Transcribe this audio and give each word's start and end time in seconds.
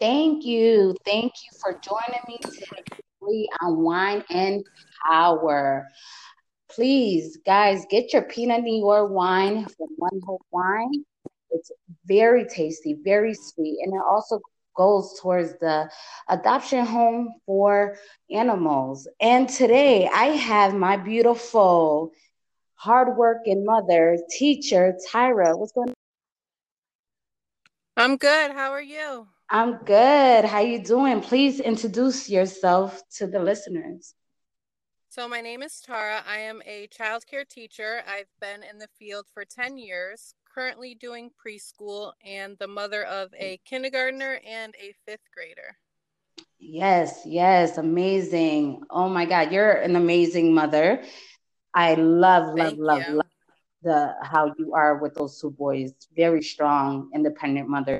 Thank 0.00 0.46
you. 0.46 0.96
Thank 1.04 1.32
you 1.44 1.58
for 1.60 1.78
joining 1.78 2.22
me 2.26 2.38
today 2.42 3.46
on 3.60 3.82
Wine 3.82 4.24
and 4.30 4.64
Power. 5.06 5.86
Please, 6.70 7.36
guys, 7.44 7.84
get 7.90 8.14
your 8.14 8.22
Pinot 8.22 8.62
Noir 8.64 9.06
wine 9.06 9.66
from 9.66 9.88
One 9.96 10.20
Hope 10.24 10.40
Wine. 10.50 11.04
It's 11.50 11.70
very 12.06 12.46
tasty, 12.46 12.96
very 13.04 13.34
sweet, 13.34 13.80
and 13.82 13.92
it 13.92 14.00
also 14.08 14.40
goes 14.74 15.18
towards 15.20 15.58
the 15.58 15.90
adoption 16.30 16.86
home 16.86 17.34
for 17.44 17.98
animals. 18.30 19.06
And 19.20 19.50
today 19.50 20.08
I 20.10 20.26
have 20.28 20.74
my 20.74 20.96
beautiful, 20.96 22.12
hardworking 22.76 23.66
mother, 23.66 24.16
teacher, 24.30 24.96
Tyra. 25.12 25.58
What's 25.58 25.72
going 25.72 25.90
on? 25.90 25.94
I'm 27.98 28.16
good. 28.16 28.52
How 28.52 28.70
are 28.70 28.80
you? 28.80 29.26
I'm 29.52 29.78
good. 29.78 30.44
How 30.44 30.60
you 30.60 30.80
doing? 30.80 31.20
Please 31.20 31.58
introduce 31.58 32.30
yourself 32.30 33.02
to 33.16 33.26
the 33.26 33.40
listeners. 33.40 34.14
So 35.08 35.26
my 35.26 35.40
name 35.40 35.64
is 35.64 35.80
Tara. 35.80 36.22
I 36.24 36.38
am 36.38 36.62
a 36.64 36.86
child 36.86 37.26
care 37.26 37.44
teacher. 37.44 38.02
I've 38.06 38.30
been 38.40 38.62
in 38.62 38.78
the 38.78 38.86
field 38.96 39.26
for 39.34 39.44
10 39.44 39.76
years, 39.76 40.34
currently 40.54 40.94
doing 40.94 41.32
preschool 41.44 42.12
and 42.24 42.56
the 42.58 42.68
mother 42.68 43.02
of 43.02 43.34
a 43.34 43.58
kindergartner 43.64 44.38
and 44.46 44.72
a 44.80 44.94
5th 45.10 45.18
grader. 45.34 45.76
Yes, 46.60 47.22
yes, 47.26 47.76
amazing. 47.76 48.82
Oh 48.88 49.08
my 49.08 49.24
god, 49.24 49.50
you're 49.50 49.72
an 49.72 49.96
amazing 49.96 50.54
mother. 50.54 51.02
I 51.74 51.94
love 51.94 52.54
love 52.54 52.78
love 52.78 53.02
love 53.08 53.26
the 53.82 54.14
how 54.22 54.54
you 54.58 54.74
are 54.74 54.98
with 54.98 55.14
those 55.14 55.40
two 55.40 55.50
boys. 55.50 55.92
Very 56.14 56.42
strong, 56.42 57.10
independent 57.12 57.68
mother. 57.68 57.99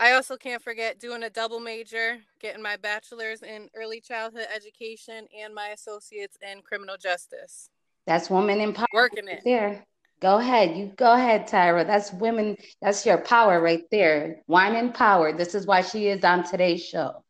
I 0.00 0.12
also 0.12 0.38
can't 0.38 0.62
forget 0.62 0.98
doing 0.98 1.22
a 1.24 1.30
double 1.30 1.60
major, 1.60 2.16
getting 2.40 2.62
my 2.62 2.76
bachelor's 2.78 3.42
in 3.42 3.68
early 3.76 4.00
childhood 4.00 4.46
education 4.52 5.26
and 5.38 5.54
my 5.54 5.68
associates 5.68 6.38
in 6.40 6.62
criminal 6.62 6.96
justice. 6.96 7.68
That's 8.06 8.30
woman 8.30 8.58
empowerment. 8.60 8.86
Working 8.94 9.28
it. 9.28 9.42
There. 9.44 9.84
Go 10.22 10.38
ahead. 10.38 10.74
You 10.76 10.92
go 10.96 11.12
ahead, 11.12 11.46
Tyra. 11.46 11.86
That's 11.86 12.12
women. 12.14 12.56
That's 12.80 13.04
your 13.04 13.18
power 13.18 13.60
right 13.60 13.84
there. 13.90 14.40
Wine 14.46 14.74
and 14.74 14.94
power. 14.94 15.36
This 15.36 15.54
is 15.54 15.66
why 15.66 15.82
she 15.82 16.08
is 16.08 16.24
on 16.24 16.44
today's 16.44 16.82
show. 16.82 17.22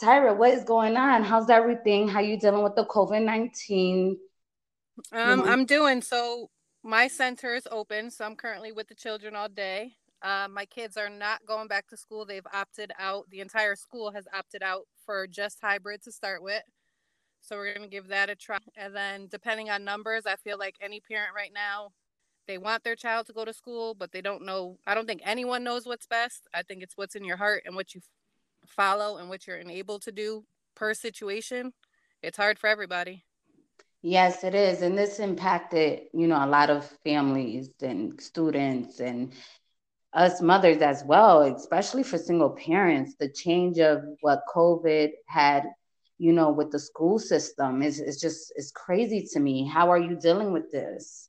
Tyra, 0.00 0.36
what 0.36 0.52
is 0.52 0.64
going 0.64 0.96
on? 0.96 1.24
How's 1.24 1.50
everything? 1.50 2.08
How 2.08 2.20
you 2.20 2.38
dealing 2.38 2.62
with 2.62 2.76
the 2.76 2.86
COVID 2.86 3.24
nineteen? 3.24 4.18
Um, 5.12 5.42
I'm 5.42 5.64
doing 5.64 6.00
so. 6.00 6.48
My 6.84 7.08
center 7.08 7.54
is 7.54 7.66
open, 7.70 8.10
so 8.10 8.24
I'm 8.24 8.36
currently 8.36 8.70
with 8.70 8.88
the 8.88 8.94
children 8.94 9.34
all 9.34 9.48
day. 9.48 9.94
Uh, 10.24 10.48
my 10.50 10.64
kids 10.64 10.96
are 10.96 11.10
not 11.10 11.44
going 11.46 11.68
back 11.68 11.86
to 11.88 11.98
school. 11.98 12.24
They've 12.24 12.46
opted 12.52 12.92
out. 12.98 13.28
The 13.30 13.40
entire 13.40 13.76
school 13.76 14.10
has 14.12 14.24
opted 14.34 14.62
out 14.62 14.86
for 15.04 15.26
just 15.26 15.58
hybrid 15.60 16.02
to 16.04 16.12
start 16.12 16.42
with. 16.42 16.62
So 17.42 17.56
we're 17.56 17.74
going 17.74 17.88
to 17.88 17.94
give 17.94 18.08
that 18.08 18.30
a 18.30 18.34
try. 18.34 18.56
And 18.74 18.96
then, 18.96 19.28
depending 19.30 19.68
on 19.68 19.84
numbers, 19.84 20.24
I 20.26 20.36
feel 20.36 20.58
like 20.58 20.76
any 20.80 21.00
parent 21.00 21.34
right 21.36 21.52
now, 21.54 21.90
they 22.48 22.56
want 22.56 22.84
their 22.84 22.96
child 22.96 23.26
to 23.26 23.34
go 23.34 23.44
to 23.44 23.52
school, 23.52 23.94
but 23.94 24.12
they 24.12 24.22
don't 24.22 24.46
know. 24.46 24.78
I 24.86 24.94
don't 24.94 25.06
think 25.06 25.20
anyone 25.24 25.62
knows 25.62 25.84
what's 25.84 26.06
best. 26.06 26.48
I 26.54 26.62
think 26.62 26.82
it's 26.82 26.96
what's 26.96 27.14
in 27.14 27.24
your 27.24 27.36
heart 27.36 27.64
and 27.66 27.76
what 27.76 27.94
you 27.94 28.00
follow 28.66 29.18
and 29.18 29.28
what 29.28 29.46
you're 29.46 29.58
enabled 29.58 30.02
to 30.02 30.12
do 30.12 30.46
per 30.74 30.94
situation. 30.94 31.74
It's 32.22 32.38
hard 32.38 32.58
for 32.58 32.68
everybody. 32.68 33.24
Yes, 34.00 34.42
it 34.42 34.54
is. 34.54 34.80
And 34.80 34.96
this 34.96 35.18
impacted, 35.18 36.04
you 36.14 36.26
know, 36.26 36.42
a 36.42 36.46
lot 36.46 36.70
of 36.70 36.90
families 37.04 37.70
and 37.82 38.18
students 38.20 39.00
and 39.00 39.34
us 40.14 40.40
mothers 40.40 40.80
as 40.80 41.02
well, 41.04 41.42
especially 41.42 42.02
for 42.02 42.18
single 42.18 42.50
parents, 42.50 43.14
the 43.18 43.28
change 43.28 43.78
of 43.78 44.02
what 44.20 44.42
COVID 44.54 45.10
had, 45.26 45.64
you 46.18 46.32
know, 46.32 46.50
with 46.50 46.70
the 46.70 46.78
school 46.78 47.18
system 47.18 47.82
is 47.82 48.00
is 48.00 48.20
just 48.20 48.52
is 48.56 48.70
crazy 48.70 49.26
to 49.32 49.40
me. 49.40 49.66
How 49.66 49.90
are 49.90 49.98
you 49.98 50.16
dealing 50.16 50.52
with 50.52 50.70
this? 50.70 51.28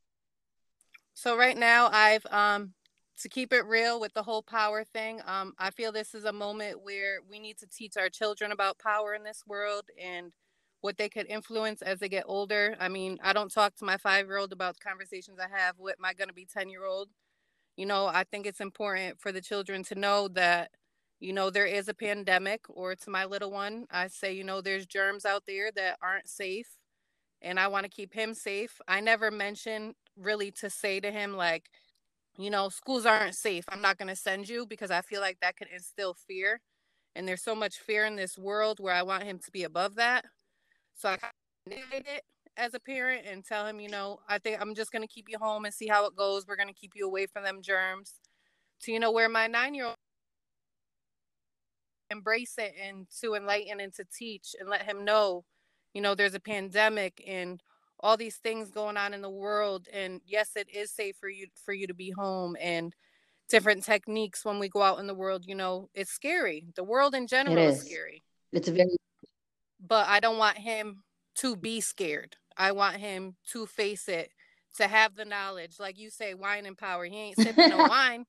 So 1.13 1.35
right 1.37 1.57
now 1.57 1.89
I've 1.91 2.25
um 2.27 2.73
to 3.21 3.29
keep 3.29 3.53
it 3.53 3.65
real 3.65 3.99
with 3.99 4.13
the 4.13 4.23
whole 4.23 4.43
power 4.43 4.83
thing, 4.83 5.21
um, 5.25 5.53
I 5.57 5.71
feel 5.71 5.91
this 5.91 6.13
is 6.13 6.25
a 6.25 6.33
moment 6.33 6.83
where 6.83 7.19
we 7.29 7.39
need 7.39 7.57
to 7.59 7.67
teach 7.67 7.95
our 7.95 8.09
children 8.09 8.51
about 8.51 8.77
power 8.77 9.13
in 9.13 9.23
this 9.23 9.43
world 9.47 9.85
and 9.97 10.33
what 10.81 10.97
they 10.97 11.07
could 11.07 11.25
influence 11.27 11.81
as 11.81 11.99
they 11.99 12.09
get 12.09 12.25
older. 12.27 12.75
I 12.77 12.89
mean, 12.89 13.17
I 13.23 13.31
don't 13.31 13.51
talk 13.51 13.75
to 13.77 13.85
my 13.85 13.97
five 13.97 14.27
year 14.27 14.37
old 14.37 14.51
about 14.51 14.79
conversations 14.79 15.39
I 15.39 15.47
have 15.57 15.79
with 15.79 15.95
my 15.97 16.13
gonna 16.13 16.33
be 16.33 16.45
10 16.45 16.69
year 16.69 16.85
old 16.85 17.09
you 17.77 17.85
know, 17.85 18.07
I 18.07 18.23
think 18.23 18.45
it's 18.45 18.61
important 18.61 19.19
for 19.19 19.31
the 19.31 19.41
children 19.41 19.83
to 19.85 19.95
know 19.95 20.27
that, 20.29 20.71
you 21.19 21.33
know, 21.33 21.49
there 21.49 21.65
is 21.65 21.87
a 21.87 21.93
pandemic, 21.93 22.61
or 22.69 22.95
to 22.95 23.09
my 23.09 23.25
little 23.25 23.51
one, 23.51 23.85
I 23.91 24.07
say, 24.07 24.33
you 24.33 24.43
know, 24.43 24.61
there's 24.61 24.85
germs 24.85 25.25
out 25.25 25.43
there 25.47 25.71
that 25.75 25.97
aren't 26.01 26.27
safe, 26.29 26.77
and 27.41 27.59
I 27.59 27.67
want 27.67 27.83
to 27.85 27.89
keep 27.89 28.13
him 28.13 28.33
safe. 28.33 28.79
I 28.87 28.99
never 29.01 29.31
mention 29.31 29.95
really 30.17 30.51
to 30.51 30.69
say 30.69 30.99
to 30.99 31.11
him, 31.11 31.33
like, 31.33 31.69
you 32.37 32.49
know, 32.49 32.69
schools 32.69 33.05
aren't 33.05 33.35
safe. 33.35 33.65
I'm 33.69 33.81
not 33.81 33.97
going 33.97 34.09
to 34.09 34.15
send 34.15 34.49
you 34.49 34.65
because 34.65 34.91
I 34.91 35.01
feel 35.01 35.21
like 35.21 35.39
that 35.41 35.57
could 35.57 35.69
instill 35.73 36.13
fear. 36.13 36.61
And 37.15 37.27
there's 37.27 37.43
so 37.43 37.55
much 37.55 37.77
fear 37.77 38.05
in 38.05 38.17
this 38.17 38.37
world 38.37 38.79
where 38.79 38.93
I 38.93 39.03
want 39.03 39.23
him 39.23 39.39
to 39.39 39.51
be 39.51 39.63
above 39.63 39.95
that. 39.95 40.25
So 40.95 41.09
I 41.09 41.17
it 41.67 42.23
as 42.57 42.73
a 42.73 42.79
parent 42.79 43.25
and 43.29 43.43
tell 43.43 43.65
him, 43.65 43.79
you 43.79 43.89
know, 43.89 44.19
I 44.27 44.37
think 44.37 44.61
I'm 44.61 44.75
just 44.75 44.91
going 44.91 45.01
to 45.01 45.07
keep 45.07 45.27
you 45.29 45.37
home 45.39 45.65
and 45.65 45.73
see 45.73 45.87
how 45.87 46.05
it 46.05 46.15
goes. 46.15 46.45
We're 46.47 46.55
going 46.55 46.69
to 46.69 46.73
keep 46.73 46.91
you 46.95 47.05
away 47.05 47.27
from 47.27 47.43
them 47.43 47.61
germs. 47.61 48.13
To, 48.81 48.91
you 48.91 48.99
know, 48.99 49.11
where 49.11 49.29
my 49.29 49.47
nine 49.47 49.73
year 49.73 49.85
old 49.85 49.95
embrace 52.11 52.55
it 52.57 52.73
and 52.81 53.07
to 53.21 53.33
enlighten 53.35 53.79
and 53.79 53.93
to 53.95 54.05
teach 54.17 54.55
and 54.59 54.69
let 54.69 54.83
him 54.83 55.05
know, 55.05 55.43
you 55.93 56.01
know, 56.01 56.15
there's 56.15 56.35
a 56.35 56.39
pandemic 56.39 57.23
and 57.25 57.61
all 57.99 58.17
these 58.17 58.35
things 58.37 58.69
going 58.69 58.97
on 58.97 59.13
in 59.13 59.21
the 59.21 59.29
world. 59.29 59.87
And 59.91 60.21
yes, 60.25 60.51
it 60.55 60.67
is 60.69 60.91
safe 60.91 61.15
for 61.19 61.29
you 61.29 61.47
for 61.63 61.73
you 61.73 61.87
to 61.87 61.93
be 61.93 62.11
home 62.11 62.55
and 62.61 62.93
different 63.49 63.83
techniques 63.83 64.43
when 64.43 64.59
we 64.59 64.69
go 64.69 64.81
out 64.81 64.99
in 64.99 65.07
the 65.07 65.13
world. 65.13 65.45
You 65.45 65.55
know, 65.55 65.89
it's 65.93 66.11
scary. 66.11 66.67
The 66.75 66.83
world 66.83 67.15
in 67.15 67.27
general 67.27 67.57
is. 67.57 67.79
is 67.79 67.85
scary. 67.85 68.23
It's 68.51 68.67
very 68.67 68.95
but 69.87 70.07
I 70.07 70.19
don't 70.19 70.37
want 70.37 70.57
him 70.57 71.03
to 71.35 71.55
be 71.55 71.81
scared. 71.81 72.35
I 72.57 72.71
want 72.71 72.97
him 72.97 73.35
to 73.51 73.65
face 73.65 74.07
it, 74.07 74.31
to 74.77 74.87
have 74.87 75.15
the 75.15 75.25
knowledge. 75.25 75.79
Like 75.79 75.97
you 75.97 76.09
say, 76.09 76.33
wine 76.33 76.65
and 76.65 76.77
power. 76.77 77.05
He 77.05 77.15
ain't 77.15 77.37
sipping 77.37 77.69
no 77.69 77.77
wine, 77.89 78.25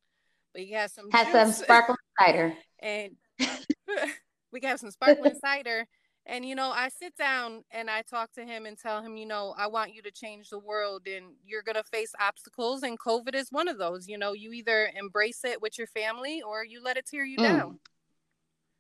but 0.53 0.63
he 0.63 0.73
has 0.73 0.93
some 0.93 1.11
has 1.11 1.31
some 1.33 1.53
sparkling 1.65 1.97
cider. 2.19 2.55
And 2.81 3.13
we 4.53 4.61
have 4.63 4.81
some 4.81 4.91
sparkling 4.91 5.35
cider. 5.41 5.87
And 6.29 6.45
you 6.45 6.57
know, 6.57 6.71
I 6.71 6.89
sit 6.89 7.17
down 7.17 7.63
and 7.71 7.89
I 7.89 8.03
talk 8.03 8.33
to 8.33 8.45
him 8.45 8.67
and 8.67 8.77
tell 8.77 9.01
him, 9.01 9.17
you 9.17 9.27
know, 9.27 9.55
I 9.57 9.69
want 9.69 9.95
you 9.95 10.03
to 10.03 10.11
change 10.11 10.51
the 10.51 10.59
world 10.59 11.03
and 11.07 11.27
you're 11.45 11.63
gonna 11.63 11.85
face 11.85 12.13
obstacles 12.21 12.83
and 12.83 12.99
COVID 12.99 13.35
is 13.35 13.53
one 13.53 13.69
of 13.69 13.79
those. 13.79 14.09
You 14.09 14.19
know, 14.19 14.33
you 14.33 14.53
either 14.53 14.91
embrace 14.97 15.45
it 15.45 15.63
with 15.63 15.79
your 15.79 15.87
family 15.87 16.43
or 16.43 16.65
you 16.65 16.83
let 16.83 16.97
it 16.97 17.07
tear 17.07 17.25
you 17.25 17.39
mm. 17.39 17.43
down. 17.43 17.79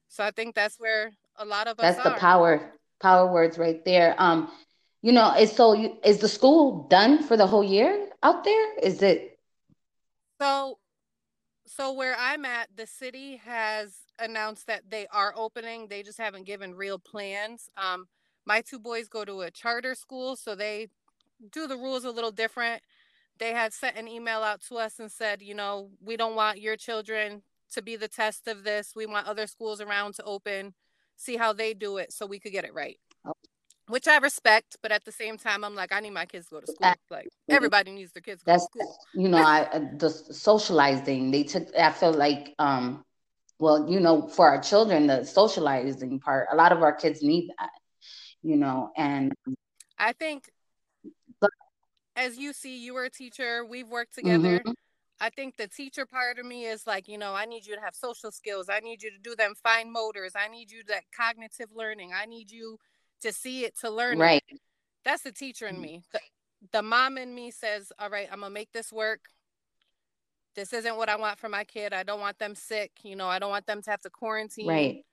So 0.08 0.24
I 0.24 0.32
think 0.32 0.54
that's 0.54 0.78
where 0.78 1.12
a 1.36 1.44
lot 1.44 1.68
of 1.68 1.78
us 1.78 1.96
That's 1.96 2.08
the 2.08 2.18
power 2.18 2.72
power 3.00 3.30
words 3.30 3.58
right 3.58 3.84
there. 3.84 4.14
Um, 4.18 4.50
you 5.06 5.12
know, 5.12 5.32
is 5.38 5.52
so 5.52 5.72
you, 5.72 5.96
is 6.04 6.18
the 6.18 6.28
school 6.28 6.88
done 6.90 7.22
for 7.22 7.36
the 7.36 7.46
whole 7.46 7.62
year 7.62 8.08
out 8.24 8.42
there? 8.42 8.76
Is 8.80 9.02
it? 9.02 9.38
So, 10.42 10.78
so 11.64 11.92
where 11.92 12.16
I'm 12.18 12.44
at, 12.44 12.70
the 12.74 12.88
city 12.88 13.36
has 13.36 13.98
announced 14.18 14.66
that 14.66 14.90
they 14.90 15.06
are 15.12 15.32
opening. 15.36 15.86
They 15.86 16.02
just 16.02 16.18
haven't 16.18 16.42
given 16.42 16.74
real 16.74 16.98
plans. 16.98 17.70
Um, 17.76 18.08
my 18.46 18.62
two 18.62 18.80
boys 18.80 19.06
go 19.06 19.24
to 19.24 19.42
a 19.42 19.50
charter 19.52 19.94
school, 19.94 20.34
so 20.34 20.56
they 20.56 20.88
do 21.52 21.68
the 21.68 21.76
rules 21.76 22.04
a 22.04 22.10
little 22.10 22.32
different. 22.32 22.82
They 23.38 23.52
had 23.52 23.72
sent 23.72 23.96
an 23.96 24.08
email 24.08 24.40
out 24.40 24.60
to 24.70 24.74
us 24.74 24.98
and 24.98 25.12
said, 25.12 25.40
you 25.40 25.54
know, 25.54 25.90
we 26.04 26.16
don't 26.16 26.34
want 26.34 26.60
your 26.60 26.74
children 26.74 27.42
to 27.74 27.80
be 27.80 27.94
the 27.94 28.08
test 28.08 28.48
of 28.48 28.64
this. 28.64 28.94
We 28.96 29.06
want 29.06 29.28
other 29.28 29.46
schools 29.46 29.80
around 29.80 30.16
to 30.16 30.24
open 30.24 30.74
see 31.14 31.36
how 31.36 31.52
they 31.52 31.74
do 31.74 31.96
it 31.96 32.12
so 32.12 32.26
we 32.26 32.40
could 32.40 32.52
get 32.52 32.64
it 32.64 32.74
right. 32.74 32.98
Which 33.88 34.08
I 34.08 34.18
respect, 34.18 34.76
but 34.82 34.90
at 34.90 35.04
the 35.04 35.12
same 35.12 35.38
time, 35.38 35.62
I'm 35.62 35.76
like, 35.76 35.92
I 35.92 36.00
need 36.00 36.10
my 36.10 36.26
kids 36.26 36.46
to 36.46 36.56
go 36.56 36.60
to 36.60 36.66
school. 36.66 36.92
Like 37.08 37.28
everybody 37.48 37.92
needs 37.92 38.12
their 38.12 38.20
kids 38.20 38.40
to 38.42 38.46
That's, 38.46 38.66
go 38.74 38.80
to 38.80 38.86
school. 38.86 39.22
You 39.22 39.28
know, 39.28 39.38
I 39.38 39.80
the 39.96 40.10
socializing 40.10 41.30
they 41.30 41.44
took. 41.44 41.68
I 41.78 41.92
feel 41.92 42.12
like, 42.12 42.54
um, 42.58 43.04
well, 43.60 43.88
you 43.88 44.00
know, 44.00 44.26
for 44.26 44.48
our 44.48 44.60
children, 44.60 45.06
the 45.06 45.24
socializing 45.24 46.18
part, 46.18 46.48
a 46.50 46.56
lot 46.56 46.72
of 46.72 46.82
our 46.82 46.92
kids 46.92 47.22
need 47.22 47.48
that. 47.58 47.70
You 48.42 48.56
know, 48.56 48.90
and 48.96 49.32
I 49.98 50.12
think, 50.12 50.50
but, 51.40 51.50
as 52.16 52.38
you 52.38 52.52
see, 52.52 52.78
you 52.78 52.92
were 52.92 53.04
a 53.04 53.10
teacher. 53.10 53.64
We've 53.64 53.88
worked 53.88 54.16
together. 54.16 54.58
Mm-hmm. 54.58 54.72
I 55.20 55.30
think 55.30 55.56
the 55.56 55.68
teacher 55.68 56.06
part 56.06 56.38
of 56.38 56.44
me 56.44 56.66
is 56.66 56.86
like, 56.86 57.08
you 57.08 57.18
know, 57.18 57.34
I 57.34 57.46
need 57.46 57.66
you 57.66 57.74
to 57.76 57.80
have 57.80 57.94
social 57.94 58.30
skills. 58.30 58.68
I 58.68 58.80
need 58.80 59.02
you 59.02 59.10
to 59.10 59.18
do 59.18 59.34
them 59.34 59.54
fine 59.62 59.92
motors. 59.92 60.32
I 60.36 60.48
need 60.48 60.70
you 60.70 60.82
that 60.88 61.04
cognitive 61.16 61.68
learning. 61.74 62.10
I 62.14 62.26
need 62.26 62.50
you 62.50 62.78
to 63.22 63.32
see 63.32 63.64
it 63.64 63.78
to 63.80 63.90
learn 63.90 64.18
right. 64.18 64.42
It. 64.48 64.60
That's 65.04 65.22
the 65.22 65.32
teacher 65.32 65.66
in 65.66 65.80
me. 65.80 66.02
The, 66.12 66.20
the 66.72 66.82
mom 66.82 67.16
in 67.18 67.34
me 67.34 67.50
says, 67.50 67.92
all 67.98 68.10
right, 68.10 68.28
I'm 68.30 68.40
going 68.40 68.50
to 68.50 68.54
make 68.54 68.72
this 68.72 68.92
work. 68.92 69.20
this 70.56 70.72
isn't 70.72 70.96
what 70.96 71.08
I 71.08 71.16
want 71.16 71.38
for 71.38 71.48
my 71.48 71.62
kid. 71.62 71.92
I 71.92 72.02
don't 72.02 72.18
want 72.18 72.38
them 72.38 72.54
sick. 72.56 72.90
You 73.04 73.14
know, 73.14 73.28
I 73.28 73.38
don't 73.38 73.50
want 73.50 73.66
them 73.66 73.82
to 73.82 73.90
have 73.90 74.00
to 74.02 74.10
quarantine. 74.10 74.66
Right. 74.66 75.04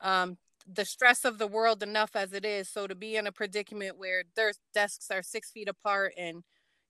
Um, 0.00 0.36
the 0.70 0.84
stress 0.84 1.24
of 1.24 1.38
the 1.38 1.46
world 1.46 1.82
enough 1.82 2.14
as 2.14 2.32
it 2.32 2.44
is. 2.44 2.68
So 2.68 2.86
to 2.86 2.94
be 2.94 3.16
in 3.16 3.26
a 3.26 3.32
predicament 3.32 3.96
where 3.98 4.24
their 4.36 4.52
desks 4.74 5.10
are 5.10 5.22
six 5.22 5.50
feet 5.50 5.68
apart 5.68 6.12
and, 6.18 6.42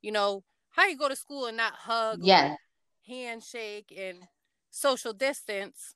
you 0.03 0.11
know, 0.11 0.43
how 0.71 0.87
you 0.87 0.97
go 0.97 1.09
to 1.09 1.17
school 1.17 1.47
and 1.47 1.57
not 1.57 1.75
hug, 1.75 2.21
yeah, 2.23 2.57
handshake 3.07 3.93
and 3.97 4.19
social 4.71 5.13
distance. 5.13 5.95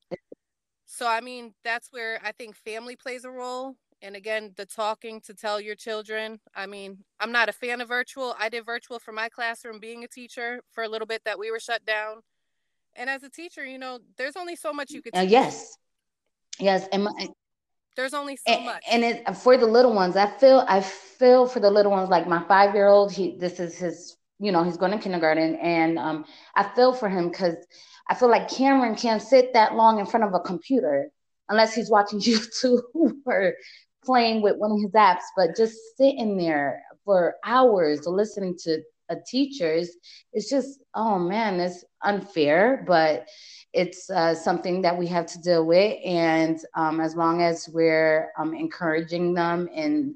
So 0.85 1.09
I 1.09 1.21
mean, 1.21 1.55
that's 1.65 1.89
where 1.91 2.21
I 2.23 2.33
think 2.33 2.55
family 2.57 2.97
plays 2.97 3.25
a 3.25 3.31
role. 3.31 3.77
And 4.05 4.17
again, 4.17 4.53
the 4.57 4.67
talking 4.67 5.23
to 5.23 5.33
tell 5.33 5.59
your 5.59 5.75
children. 5.75 6.39
I 6.55 6.67
mean, 6.67 6.99
I'm 7.21 7.33
not 7.33 7.49
a 7.49 7.53
fan 7.53 7.81
of 7.81 7.89
virtual. 7.89 8.37
I 8.39 8.51
did 8.51 8.67
virtual 8.67 8.99
for 8.99 9.13
my 9.13 9.31
classroom 9.31 9.81
being 9.81 10.05
a 10.05 10.09
teacher 10.09 10.61
for 10.73 10.85
a 10.85 10.89
little 10.89 11.07
bit 11.07 11.23
that 11.25 11.39
we 11.39 11.51
were 11.51 11.59
shut 11.59 11.87
down. 11.87 12.21
And 12.95 13.09
as 13.09 13.23
a 13.23 13.31
teacher, 13.31 13.65
you 13.65 13.79
know, 13.79 14.01
there's 14.19 14.37
only 14.37 14.57
so 14.57 14.75
much 14.75 14.91
you 14.91 15.01
could. 15.01 15.17
Uh, 15.17 15.21
yes, 15.21 15.79
yes, 16.61 16.87
and 16.93 17.05
my, 17.05 17.29
there's 17.97 18.13
only 18.13 18.37
so 18.37 18.53
and, 18.53 18.67
much. 18.67 18.83
And 18.91 19.05
it 19.05 19.37
for 19.37 19.57
the 19.57 19.67
little 19.67 19.95
ones, 19.95 20.17
I 20.17 20.27
feel 20.37 20.67
I 20.69 20.83
feel 20.83 21.47
for 21.47 21.61
the 21.61 21.71
little 21.71 21.91
ones. 21.91 22.11
Like 22.11 22.29
my 22.29 22.47
five 22.47 22.75
year 22.75 22.89
old, 22.89 23.11
he 23.11 23.39
this 23.39 23.59
is 23.59 23.77
his. 23.79 24.17
You 24.39 24.53
know, 24.53 24.65
he's 24.65 24.77
going 24.77 24.93
to 24.93 24.99
kindergarten, 24.99 25.55
and 25.57 25.99
um, 25.99 26.25
I 26.55 26.69
feel 26.75 26.93
for 26.93 27.09
him 27.09 27.31
because 27.31 27.55
I 28.11 28.15
feel 28.15 28.29
like 28.29 28.51
Cameron 28.51 28.97
can't 28.97 29.23
sit 29.23 29.55
that 29.55 29.75
long 29.75 29.99
in 29.99 30.07
front 30.07 30.25
of 30.25 30.35
a 30.35 30.41
computer 30.41 31.11
unless 31.49 31.75
he's 31.75 31.91
watching 31.91 32.21
YouTube 32.21 32.83
or 33.25 33.55
playing 34.05 34.43
with 34.43 34.57
one 34.57 34.73
of 34.73 34.81
his 34.81 34.93
apps. 34.93 35.25
But 35.37 35.57
just 35.57 35.77
sitting 35.97 36.37
there 36.37 36.83
for 37.05 37.37
hours 37.45 38.07
listening 38.07 38.57
to 38.65 38.83
a 39.11 39.17
teacher's, 39.27 39.91
it's 40.33 40.49
just 40.49 40.81
oh 40.95 41.19
man, 41.19 41.61
it's 41.61 41.85
unfair. 42.03 42.85
But 42.87 43.27
it's 43.75 44.09
uh, 44.09 44.35
something 44.35 44.83
that 44.83 44.97
we 44.97 45.07
have 45.09 45.27
to 45.27 45.41
deal 45.41 45.67
with. 45.67 45.99
And 46.05 46.59
um, 46.75 47.01
as 47.01 47.17
long 47.17 47.43
as 47.43 47.69
we're 47.69 48.31
um, 48.39 48.55
encouraging 48.55 49.35
them 49.35 49.69
and, 49.75 50.15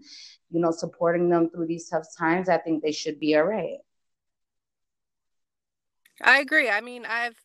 you 0.50 0.60
know, 0.60 0.70
supporting 0.70 1.28
them 1.28 1.50
through 1.50 1.66
these 1.66 1.88
tough 1.88 2.06
times, 2.16 2.48
I 2.48 2.58
think 2.58 2.82
they 2.82 2.92
should 2.92 3.18
be 3.18 3.36
all 3.36 3.42
right. 3.42 3.78
I 6.22 6.38
agree. 6.38 6.70
I 6.70 6.80
mean, 6.80 7.04
I've 7.04 7.38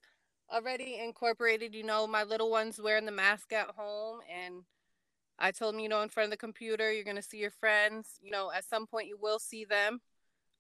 already 0.54 1.00
incorporated, 1.04 1.74
you 1.74 1.84
know, 1.84 2.06
my 2.06 2.24
little 2.24 2.52
ones 2.52 2.80
wearing 2.80 3.06
the 3.06 3.12
mask 3.12 3.52
at 3.52 3.72
home. 3.76 4.20
And 4.32 4.64
I 5.40 5.52
told 5.52 5.74
them, 5.74 5.80
you 5.80 5.90
know, 5.90 6.02
in 6.02 6.10
front 6.10 6.26
of 6.26 6.32
the 6.32 6.38
computer, 6.38 6.92
you're 6.92 7.04
going 7.04 7.16
to 7.16 7.22
see 7.22 7.38
your 7.38 7.52
friends. 7.52 8.20
You 8.22 8.32
know, 8.32 8.52
at 8.52 8.66
some 8.66 8.88
point, 8.88 9.08
you 9.08 9.18
will 9.20 9.40
see 9.40 9.66
them. 9.66 10.00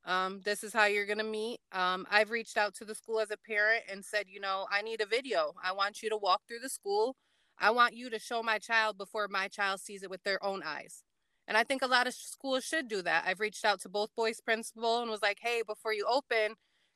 Um, 0.06 0.42
this 0.44 0.64
is 0.64 0.74
how 0.74 0.86
you're 0.86 1.06
going 1.06 1.20
to 1.20 1.24
meet. 1.24 1.60
Um, 1.72 2.06
I've 2.12 2.31
reached 2.31 2.58
out 2.58 2.74
to 2.75 2.86
the 2.86 2.96
school 2.96 3.20
as 3.20 3.31
a 3.31 3.38
parent 3.38 3.84
and 3.90 4.04
said, 4.04 4.25
you 4.28 4.40
know, 4.40 4.66
I 4.70 4.81
need 4.81 5.02
a 5.02 5.06
video. 5.06 5.54
I 5.64 5.72
want 5.72 6.02
you 6.02 6.10
to 6.10 6.18
walk 6.18 6.42
through 6.48 6.60
the 6.60 6.70
school. 6.70 7.16
I 7.58 7.72
want 7.72 7.96
you 7.96 8.10
to 8.10 8.20
show 8.20 8.44
my 8.44 8.58
child 8.58 8.98
before 8.98 9.28
my 9.30 9.48
child 9.48 9.80
sees 9.80 10.04
it 10.04 10.10
with 10.10 10.24
their 10.24 10.44
own 10.44 10.62
eyes. 10.66 11.04
And 11.48 11.58
I 11.58 11.64
think 11.64 11.81
a 11.81 11.88
lot 11.88 12.08
of 12.08 12.14
schools 12.14 12.64
should 12.64 12.88
do 12.88 13.02
that. 13.04 13.26
I've 13.28 13.40
reached 13.40 13.64
out 13.66 13.81
to 13.81 13.90
both 13.90 14.16
boys' 14.16 14.42
principal 14.42 15.02
and 15.02 15.10
was 15.10 15.22
like, 15.22 15.40
hey, 15.42 15.62
before 15.66 15.94
you 15.94 16.06
open, 16.10 16.56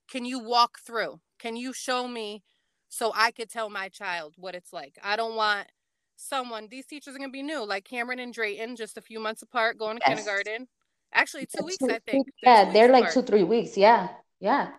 can 0.09 0.25
you 0.25 0.39
walk 0.39 0.80
through? 0.80 1.19
Can 1.38 1.56
you 1.56 1.73
show 1.73 2.07
me 2.07 2.44
so 2.89 3.12
I 3.15 3.31
could 3.31 3.50
tell 3.50 3.69
my 3.69 3.89
child 3.89 4.35
what 4.38 4.56
it's 4.56 4.73
like? 4.73 4.97
I 5.03 5.15
don't 5.15 5.35
want 5.35 5.68
someone, 6.17 6.67
these 6.69 6.85
teachers 6.85 7.15
are 7.15 7.17
going 7.17 7.29
to 7.29 7.33
be 7.33 7.43
new, 7.43 7.63
like 7.65 7.85
Cameron 7.85 8.19
and 8.19 8.33
Drayton, 8.33 8.75
just 8.75 8.97
a 8.97 9.01
few 9.01 9.19
months 9.19 9.41
apart, 9.41 9.77
going 9.77 9.97
to 9.97 10.03
yes. 10.05 10.17
kindergarten. 10.17 10.67
Actually, 11.13 11.45
two 11.45 11.63
weeks, 11.63 11.81
I 11.83 11.99
think. 11.99 12.27
They're 12.43 12.65
yeah, 12.65 12.71
they're 12.71 12.91
like 12.91 13.03
apart. 13.03 13.13
two, 13.13 13.21
three 13.21 13.43
weeks. 13.43 13.77
Yeah. 13.77 14.09
Yeah. 14.41 14.71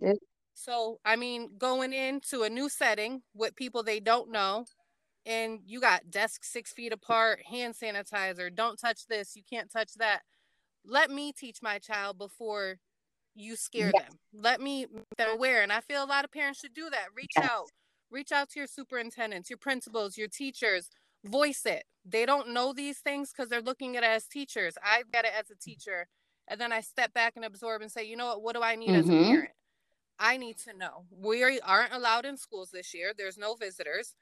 They're... 0.00 0.14
So, 0.54 1.00
I 1.04 1.16
mean, 1.16 1.50
going 1.58 1.92
into 1.92 2.44
a 2.44 2.48
new 2.48 2.68
setting 2.68 3.22
with 3.34 3.56
people 3.56 3.82
they 3.82 4.00
don't 4.00 4.30
know, 4.30 4.64
and 5.26 5.60
you 5.66 5.80
got 5.80 6.10
desks 6.10 6.50
six 6.50 6.72
feet 6.72 6.92
apart, 6.92 7.40
hand 7.50 7.74
sanitizer, 7.74 8.54
don't 8.54 8.78
touch 8.78 9.06
this, 9.08 9.36
you 9.36 9.42
can't 9.48 9.70
touch 9.70 9.94
that. 9.94 10.20
Let 10.86 11.10
me 11.10 11.32
teach 11.32 11.58
my 11.62 11.78
child 11.78 12.18
before 12.18 12.78
you 13.34 13.56
scare 13.56 13.90
yes. 13.92 14.04
them. 14.04 14.18
Let 14.32 14.60
me 14.60 14.86
make 14.92 15.04
them 15.18 15.30
aware. 15.30 15.62
And 15.62 15.72
I 15.72 15.80
feel 15.80 16.04
a 16.04 16.06
lot 16.06 16.24
of 16.24 16.30
parents 16.30 16.60
should 16.60 16.74
do 16.74 16.88
that. 16.90 17.06
Reach 17.16 17.32
yes. 17.36 17.50
out. 17.50 17.66
Reach 18.14 18.30
out 18.30 18.48
to 18.50 18.60
your 18.60 18.68
superintendents, 18.68 19.50
your 19.50 19.56
principals, 19.58 20.16
your 20.16 20.28
teachers 20.28 20.88
voice 21.24 21.66
it. 21.66 21.82
They 22.04 22.24
don't 22.24 22.50
know 22.50 22.72
these 22.72 22.98
things 22.98 23.32
because 23.32 23.48
they're 23.48 23.60
looking 23.60 23.96
at 23.96 24.04
it 24.04 24.10
as 24.10 24.26
teachers. 24.26 24.78
I 24.80 25.02
get 25.12 25.24
it 25.24 25.32
as 25.36 25.50
a 25.50 25.56
teacher. 25.56 26.06
And 26.46 26.60
then 26.60 26.72
I 26.72 26.80
step 26.80 27.12
back 27.12 27.32
and 27.34 27.44
absorb 27.44 27.82
and 27.82 27.90
say, 27.90 28.04
you 28.04 28.16
know 28.16 28.26
what? 28.26 28.42
What 28.42 28.54
do 28.54 28.62
I 28.62 28.76
need 28.76 28.90
mm-hmm. 28.90 29.00
as 29.00 29.08
a 29.08 29.12
mm-hmm. 29.12 29.30
parent? 29.30 29.50
I 30.20 30.36
need 30.36 30.58
to 30.58 30.76
know. 30.76 31.06
We 31.10 31.60
aren't 31.60 31.92
allowed 31.92 32.24
in 32.24 32.36
schools 32.36 32.70
this 32.70 32.94
year. 32.94 33.12
There's 33.16 33.36
no 33.36 33.54
visitors. 33.54 34.14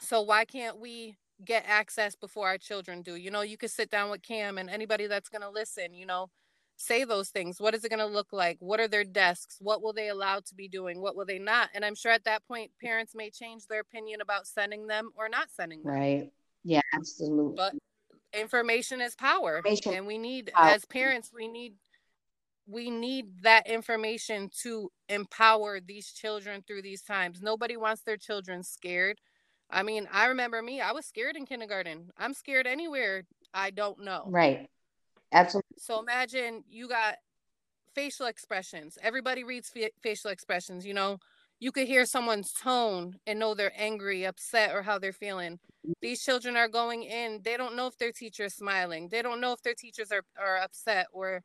So 0.00 0.22
why 0.22 0.46
can't 0.46 0.80
we 0.80 1.16
get 1.44 1.64
access 1.66 2.14
before 2.14 2.48
our 2.48 2.56
children 2.56 3.02
do? 3.02 3.16
You 3.16 3.30
know, 3.30 3.42
you 3.42 3.58
could 3.58 3.70
sit 3.70 3.90
down 3.90 4.10
with 4.10 4.22
Cam 4.22 4.56
and 4.56 4.70
anybody 4.70 5.06
that's 5.06 5.28
going 5.28 5.42
to 5.42 5.50
listen, 5.50 5.92
you 5.92 6.06
know, 6.06 6.30
say 6.76 7.04
those 7.04 7.30
things. 7.30 7.60
What 7.60 7.74
is 7.74 7.84
it 7.84 7.88
going 7.88 7.98
to 7.98 8.06
look 8.06 8.32
like? 8.32 8.58
What 8.60 8.80
are 8.80 8.88
their 8.88 9.04
desks? 9.04 9.56
What 9.60 9.82
will 9.82 9.92
they 9.92 10.08
allow 10.08 10.40
to 10.40 10.54
be 10.54 10.68
doing? 10.68 11.00
What 11.00 11.16
will 11.16 11.24
they 11.24 11.38
not? 11.38 11.70
And 11.74 11.84
I'm 11.84 11.94
sure 11.94 12.12
at 12.12 12.24
that 12.24 12.46
point, 12.46 12.70
parents 12.82 13.14
may 13.14 13.30
change 13.30 13.66
their 13.66 13.80
opinion 13.80 14.20
about 14.20 14.46
sending 14.46 14.86
them 14.86 15.10
or 15.16 15.28
not 15.28 15.48
sending 15.50 15.82
them. 15.82 15.92
Right. 15.92 16.30
Yeah, 16.64 16.82
absolutely. 16.92 17.54
But 17.56 17.74
information 18.38 19.00
is 19.00 19.14
power. 19.14 19.58
Information 19.58 19.94
and 19.94 20.06
we 20.06 20.18
need, 20.18 20.50
power. 20.54 20.70
as 20.70 20.84
parents, 20.84 21.30
we 21.34 21.48
need. 21.48 21.74
We 22.68 22.90
need 22.90 23.42
that 23.42 23.68
information 23.68 24.50
to 24.62 24.90
empower 25.08 25.78
these 25.78 26.10
children 26.10 26.64
through 26.66 26.82
these 26.82 27.00
times. 27.00 27.40
Nobody 27.40 27.76
wants 27.76 28.02
their 28.02 28.16
children 28.16 28.64
scared. 28.64 29.20
I 29.70 29.84
mean, 29.84 30.08
I 30.12 30.26
remember 30.26 30.60
me, 30.60 30.80
I 30.80 30.90
was 30.90 31.06
scared 31.06 31.36
in 31.36 31.46
kindergarten. 31.46 32.10
I'm 32.18 32.34
scared 32.34 32.66
anywhere 32.66 33.22
I 33.56 33.70
don't 33.70 34.04
know. 34.04 34.24
Right. 34.26 34.68
Absolutely. 35.32 35.76
So 35.78 36.00
imagine 36.00 36.64
you 36.68 36.88
got 36.88 37.16
facial 37.94 38.26
expressions. 38.26 38.98
Everybody 39.02 39.44
reads 39.44 39.70
f- 39.74 39.90
facial 40.02 40.30
expressions. 40.30 40.86
You 40.86 40.94
know, 40.94 41.18
you 41.58 41.72
could 41.72 41.86
hear 41.86 42.04
someone's 42.04 42.52
tone 42.52 43.16
and 43.26 43.38
know 43.38 43.54
they're 43.54 43.72
angry, 43.76 44.24
upset, 44.24 44.74
or 44.74 44.82
how 44.82 44.98
they're 44.98 45.12
feeling. 45.12 45.58
These 46.02 46.22
children 46.22 46.56
are 46.56 46.68
going 46.68 47.04
in, 47.04 47.40
they 47.42 47.56
don't 47.56 47.76
know 47.76 47.86
if 47.86 47.96
their 47.96 48.12
teacher 48.12 48.44
is 48.44 48.54
smiling. 48.54 49.08
They 49.08 49.22
don't 49.22 49.40
know 49.40 49.52
if 49.52 49.62
their 49.62 49.74
teachers 49.74 50.12
are, 50.12 50.22
are 50.38 50.58
upset 50.58 51.06
or 51.12 51.42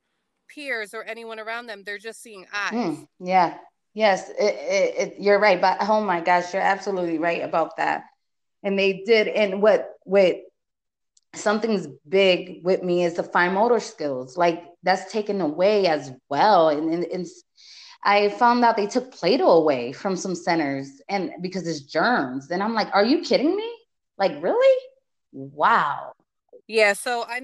peers 0.50 0.94
or 0.94 1.04
anyone 1.04 1.40
around 1.40 1.68
them. 1.68 1.84
They're 1.86 1.98
just 1.98 2.22
seeing 2.22 2.46
eyes. 2.54 2.74
Mm, 2.74 3.08
yeah. 3.20 3.58
Yes, 3.94 4.30
it, 4.30 4.36
it, 4.40 4.96
it, 4.98 5.20
you're 5.20 5.40
right. 5.40 5.60
But 5.60 5.78
oh 5.82 6.02
my 6.02 6.22
gosh, 6.22 6.54
you're 6.54 6.62
absolutely 6.62 7.18
right 7.18 7.44
about 7.44 7.78
that. 7.78 8.04
And 8.64 8.78
they 8.78 9.04
did. 9.06 9.28
And 9.28 9.62
what, 9.62 9.90
what 10.04 10.38
something's 11.34 11.88
big 12.08 12.64
with 12.64 12.84
me 12.84 13.04
is 13.04 13.16
the 13.16 13.24
fine 13.24 13.54
motor 13.54 13.80
skills. 13.80 14.38
Like 14.38 14.64
that's 14.84 15.12
taken 15.12 15.42
away 15.42 15.88
as 15.88 16.12
well. 16.30 16.70
And, 16.70 16.94
and, 16.94 17.06
and 17.06 17.28
I 18.04 18.30
found 18.30 18.64
out 18.66 18.78
they 18.78 18.88
took 18.88 19.12
Play-Doh 19.12 19.50
away 19.50 19.92
from 19.92 20.16
some 20.16 20.36
centers 20.36 21.02
and 21.08 21.32
because 21.42 21.68
it's 21.68 21.82
germs. 21.82 22.50
And 22.52 22.62
I'm 22.62 22.74
like, 22.74 22.90
are 22.94 23.06
you 23.06 23.22
kidding 23.22 23.56
me? 23.56 23.72
Like, 24.18 24.42
really? 24.42 24.78
Wow. 25.32 26.14
Yeah. 26.68 26.94
So 26.94 27.24
I 27.28 27.42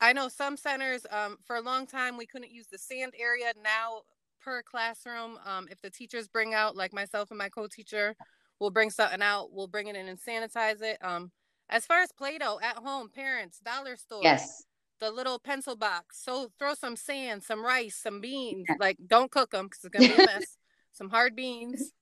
I 0.00 0.12
know 0.12 0.28
some 0.28 0.56
centers 0.56 1.06
um, 1.10 1.36
for 1.44 1.56
a 1.56 1.60
long 1.60 1.86
time 1.86 2.16
we 2.16 2.26
couldn't 2.26 2.50
use 2.50 2.66
the 2.66 2.78
sand 2.78 3.12
area. 3.18 3.52
Now 3.62 4.02
per 4.40 4.62
classroom, 4.62 5.38
um, 5.44 5.68
if 5.70 5.80
the 5.82 5.90
teachers 5.90 6.26
bring 6.26 6.54
out, 6.54 6.76
like 6.76 6.92
myself 6.94 7.30
and 7.30 7.38
my 7.38 7.50
co-teacher, 7.50 8.16
we'll 8.58 8.70
bring 8.70 8.90
something 8.90 9.20
out, 9.20 9.52
we'll 9.52 9.66
bring 9.66 9.88
it 9.88 9.96
in 9.96 10.08
and 10.08 10.18
sanitize 10.18 10.80
it. 10.80 10.96
Um, 11.02 11.30
as 11.70 11.86
far 11.86 12.00
as 12.00 12.12
Play-Doh 12.12 12.58
at 12.62 12.76
home, 12.76 13.08
parents, 13.08 13.60
dollar 13.60 13.96
store. 13.96 14.20
Yes. 14.22 14.64
The 15.00 15.10
little 15.10 15.38
pencil 15.38 15.76
box. 15.76 16.22
So 16.22 16.50
throw 16.58 16.74
some 16.74 16.96
sand, 16.96 17.42
some 17.42 17.64
rice, 17.64 17.96
some 17.96 18.20
beans. 18.20 18.66
Like 18.78 18.98
don't 19.06 19.30
cook 19.30 19.52
them 19.52 19.66
because 19.66 19.84
it's 19.84 19.96
gonna 19.96 20.14
be 20.14 20.22
a 20.22 20.26
mess. 20.26 20.58
some 20.92 21.08
hard 21.08 21.34
beans. 21.34 21.92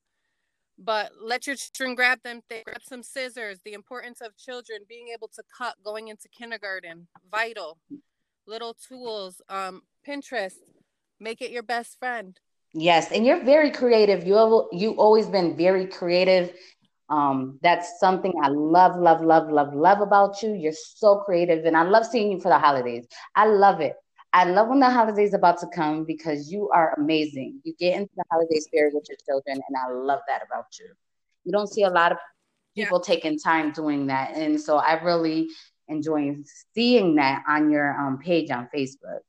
But 0.77 1.11
let 1.21 1.47
your 1.47 1.55
children 1.55 1.95
grab 1.95 2.23
them. 2.23 2.41
They 2.49 2.63
grab 2.63 2.81
some 2.83 3.03
scissors. 3.03 3.59
The 3.63 3.73
importance 3.73 4.19
of 4.21 4.35
children 4.37 4.81
being 4.87 5.09
able 5.13 5.29
to 5.29 5.43
cut 5.57 5.75
going 5.83 6.09
into 6.09 6.27
kindergarten, 6.29 7.07
vital. 7.31 7.77
Little 8.47 8.73
tools. 8.73 9.41
Um, 9.47 9.83
Pinterest. 10.05 10.55
Make 11.21 11.41
it 11.41 11.51
your 11.51 11.63
best 11.63 11.99
friend. 11.99 12.37
Yes, 12.73 13.11
and 13.11 13.25
you're 13.25 13.43
very 13.43 13.71
creative. 13.71 14.25
You 14.25 14.35
have, 14.35 14.67
you 14.71 14.91
always 14.91 15.27
been 15.27 15.57
very 15.57 15.85
creative 15.85 16.53
um, 17.09 17.59
that's 17.63 17.99
something 17.99 18.33
I 18.43 18.49
love, 18.49 18.99
love, 18.99 19.21
love, 19.21 19.49
love, 19.49 19.73
love 19.73 20.01
about 20.01 20.41
you. 20.43 20.53
You're 20.53 20.73
so 20.73 21.17
creative, 21.17 21.65
and 21.65 21.75
I 21.75 21.83
love 21.83 22.05
seeing 22.05 22.31
you 22.31 22.39
for 22.39 22.49
the 22.49 22.59
holidays. 22.59 23.07
I 23.35 23.47
love 23.47 23.81
it. 23.81 23.95
I 24.31 24.43
love 24.43 24.67
when 24.67 24.79
the 24.79 24.89
holidays 24.89 25.33
about 25.33 25.59
to 25.61 25.67
come 25.73 26.05
because 26.05 26.51
you 26.51 26.69
are 26.69 26.93
amazing. 26.99 27.61
You 27.63 27.73
get 27.79 27.95
into 27.95 28.11
the 28.15 28.23
holiday 28.31 28.59
spirit 28.59 28.93
with 28.93 29.07
your 29.09 29.17
children, 29.25 29.59
and 29.67 29.77
I 29.77 29.91
love 29.91 30.19
that 30.27 30.43
about 30.45 30.65
you. 30.79 30.85
You 31.45 31.51
don't 31.51 31.67
see 31.67 31.83
a 31.83 31.89
lot 31.89 32.11
of 32.11 32.19
people 32.75 33.01
yeah. 33.03 33.15
taking 33.15 33.39
time 33.39 33.71
doing 33.71 34.07
that, 34.07 34.35
and 34.35 34.61
so 34.61 34.77
I 34.77 35.01
really 35.01 35.49
enjoy 35.87 36.35
seeing 36.75 37.15
that 37.15 37.43
on 37.47 37.71
your 37.71 37.99
um, 37.99 38.19
page 38.19 38.51
on 38.51 38.69
Facebook. 38.73 39.21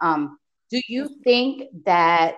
Um, 0.00 0.36
do 0.70 0.80
you 0.88 1.08
think 1.22 1.68
that 1.84 2.34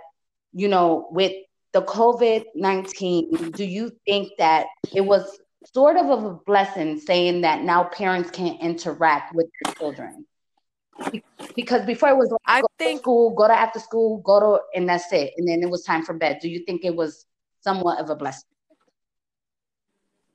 you 0.53 0.69
know 0.69 1.09
with 1.11 1.33
the 1.73 1.83
COVID 1.83 2.45
19, 2.55 3.53
do 3.53 3.65
you 3.65 3.93
think 4.07 4.33
that 4.39 4.67
it 4.95 5.01
was 5.01 5.39
sort 5.73 5.97
of 5.97 6.07
a 6.07 6.35
blessing 6.47 7.01
saying 7.01 7.41
that 7.43 7.63
now 7.63 7.85
parents 7.85 8.31
can't 8.31 8.61
interact 8.61 9.35
with 9.35 9.47
their 9.65 9.75
children? 9.75 10.27
Because 11.57 11.85
before 11.85 12.11
it 12.11 12.17
was 12.17 12.31
like, 12.31 12.41
I 12.47 12.61
go 12.61 12.67
think 12.79 13.01
to 13.01 13.03
school, 13.03 13.35
go 13.35 13.49
to 13.49 13.55
after 13.55 13.81
school, 13.81 14.19
go 14.19 14.41
to, 14.41 14.63
and 14.75 14.89
that's 14.89 15.11
it. 15.13 15.33
And 15.37 15.49
then 15.49 15.63
it 15.63 15.71
was 15.71 15.83
time 15.83 16.05
for 16.05 16.15
bed. 16.15 16.39
Do 16.41 16.49
you 16.49 16.65
think 16.65 16.85
it 16.85 16.95
was 16.95 17.27
somewhat 17.61 17.99
of 18.01 18.11
a 18.11 18.15
blessing? 18.15 18.49